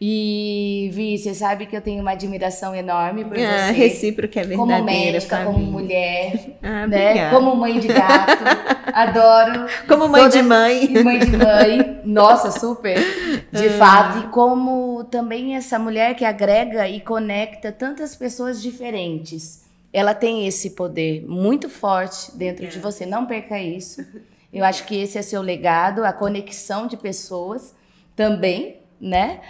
E, 0.00 0.90
Vi, 0.92 1.18
você 1.18 1.34
sabe 1.34 1.66
que 1.66 1.76
eu 1.76 1.80
tenho 1.80 2.00
uma 2.00 2.12
admiração 2.12 2.74
enorme 2.74 3.24
por 3.24 3.38
Ah, 3.38 3.66
você. 3.68 3.72
recíproca 3.72 4.40
é 4.40 4.46
Como 4.46 4.66
verdadeira, 4.66 5.12
médica, 5.12 5.44
como 5.44 5.58
mulher, 5.58 6.56
Ah, 6.62 6.86
né? 6.86 7.10
obrigada. 7.10 7.36
Como 7.36 7.56
mãe 7.56 7.78
de 7.78 7.88
gato. 7.88 8.44
Adoro. 8.92 9.66
Como 9.86 10.08
mãe 10.08 10.22
Toda- 10.22 10.36
de 10.38 10.42
mãe. 10.42 10.88
Mãe 11.04 11.18
de 11.18 11.36
mãe. 11.36 12.00
Nossa, 12.04 12.50
super. 12.50 12.96
De 13.52 13.68
fato. 13.70 14.18
E 14.20 14.22
como 14.30 15.04
também 15.04 15.54
essa 15.56 15.78
mulher 15.78 16.14
que 16.14 16.24
agrega 16.24 16.88
e 16.88 17.00
conecta 17.00 17.70
tantas 17.72 18.14
pessoas 18.16 18.62
diferentes. 18.62 19.65
Ela 19.96 20.12
tem 20.12 20.46
esse 20.46 20.72
poder 20.72 21.24
muito 21.26 21.70
forte 21.70 22.30
dentro 22.36 22.66
de 22.66 22.78
você. 22.78 23.06
Não 23.06 23.24
perca 23.24 23.58
isso. 23.58 24.04
Eu 24.52 24.62
acho 24.62 24.84
que 24.84 24.94
esse 24.94 25.16
é 25.16 25.22
seu 25.22 25.40
legado, 25.40 26.04
a 26.04 26.12
conexão 26.12 26.86
de 26.86 26.98
pessoas 26.98 27.74
também, 28.14 28.76
né? 29.00 29.40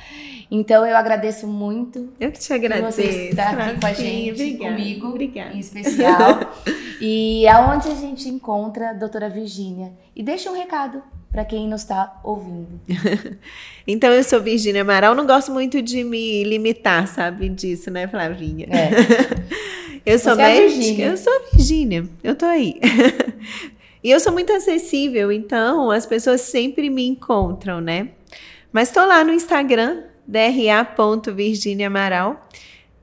Então 0.48 0.86
eu 0.86 0.96
agradeço 0.96 1.48
muito 1.48 2.12
Eu 2.20 2.30
que 2.30 2.38
te 2.38 2.46
por 2.46 2.54
agradeço. 2.54 2.92
você 2.92 3.30
estar 3.30 3.58
aqui 3.58 3.80
com 3.80 3.86
a 3.86 3.92
gente, 3.92 4.30
Obrigada. 4.30 4.76
comigo, 4.76 5.06
Obrigada. 5.08 5.52
em 5.52 5.58
especial. 5.58 6.38
e 7.00 7.48
aonde 7.48 7.88
a 7.88 7.94
gente 7.96 8.28
encontra 8.28 8.90
a 8.90 8.92
doutora 8.92 9.28
Virgínia. 9.28 9.94
E 10.14 10.22
deixa 10.22 10.48
um 10.48 10.54
recado 10.54 11.02
para 11.32 11.44
quem 11.44 11.66
nos 11.68 11.82
está 11.82 12.20
ouvindo. 12.22 12.80
Então, 13.88 14.10
eu 14.12 14.24
sou 14.24 14.40
Virgínia 14.40 14.82
Amaral. 14.82 15.14
Não 15.14 15.24
gosto 15.24 15.52
muito 15.52 15.80
de 15.80 16.02
me 16.02 16.42
limitar, 16.42 17.06
sabe 17.06 17.48
disso, 17.48 17.88
né, 17.88 18.08
Flavinha? 18.08 18.66
É. 18.68 19.56
Eu 20.06 20.18
sou 20.20 20.34
Você 20.36 20.42
é 20.42 20.46
médica. 20.60 20.70
Virgínia. 20.76 21.06
eu 21.08 21.16
sou 21.16 21.32
Virgínia. 21.52 22.04
Eu 22.22 22.34
tô 22.36 22.46
aí. 22.46 22.80
e 24.02 24.10
eu 24.10 24.20
sou 24.20 24.32
muito 24.32 24.52
acessível, 24.52 25.32
então 25.32 25.90
as 25.90 26.06
pessoas 26.06 26.42
sempre 26.42 26.88
me 26.88 27.06
encontram, 27.06 27.80
né? 27.80 28.08
Mas 28.72 28.90
tô 28.92 29.04
lá 29.04 29.24
no 29.24 29.32
Instagram, 29.32 30.02
dra.virginia 30.26 31.88
Amaral. 31.88 32.46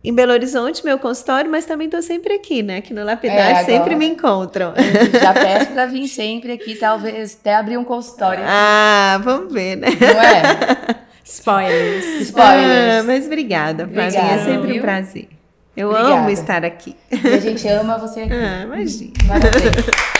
Em 0.05 0.13
Belo 0.13 0.33
Horizonte, 0.33 0.83
meu 0.83 0.99
consultório, 0.99 1.49
mas 1.49 1.65
também 1.65 1.89
tô 1.89 2.01
sempre 2.01 2.33
aqui, 2.33 2.61
né? 2.61 2.77
Aqui 2.77 2.93
no 2.93 3.05
Lapidar, 3.05 3.37
É, 3.37 3.49
agora- 3.51 3.65
sempre 3.65 3.95
me 3.95 4.05
encontram. 4.05 4.73
Já 5.21 5.31
peço 5.35 5.71
para 5.71 5.85
vir 5.85 6.07
sempre 6.09 6.51
aqui, 6.51 6.75
talvez 6.75 7.37
até 7.39 7.55
abrir 7.55 7.77
um 7.77 7.85
consultório. 7.85 8.43
ah, 8.45 9.19
vamos 9.23 9.51
ver, 9.53 9.77
né? 9.77 9.87
Não 9.99 10.21
é? 10.21 10.95
Spoilers. 11.23 12.05
Spoilers. 12.27 12.99
Ah, 12.99 13.03
mas 13.05 13.25
obrigada, 13.27 13.87
Flavinha. 13.87 14.21
É 14.23 14.37
sempre 14.39 14.71
um 14.71 14.73
viu? 14.73 14.81
prazer. 14.81 15.29
Eu 15.75 15.89
Obrigada. 15.89 16.15
amo 16.15 16.29
estar 16.29 16.63
aqui. 16.63 16.95
E 17.11 17.27
a 17.27 17.39
gente 17.39 17.67
ama 17.67 17.97
você 17.97 18.21
aqui. 18.21 18.33
Ah, 18.33 18.63
imagina. 18.63 19.11
Parabéns. 19.27 19.85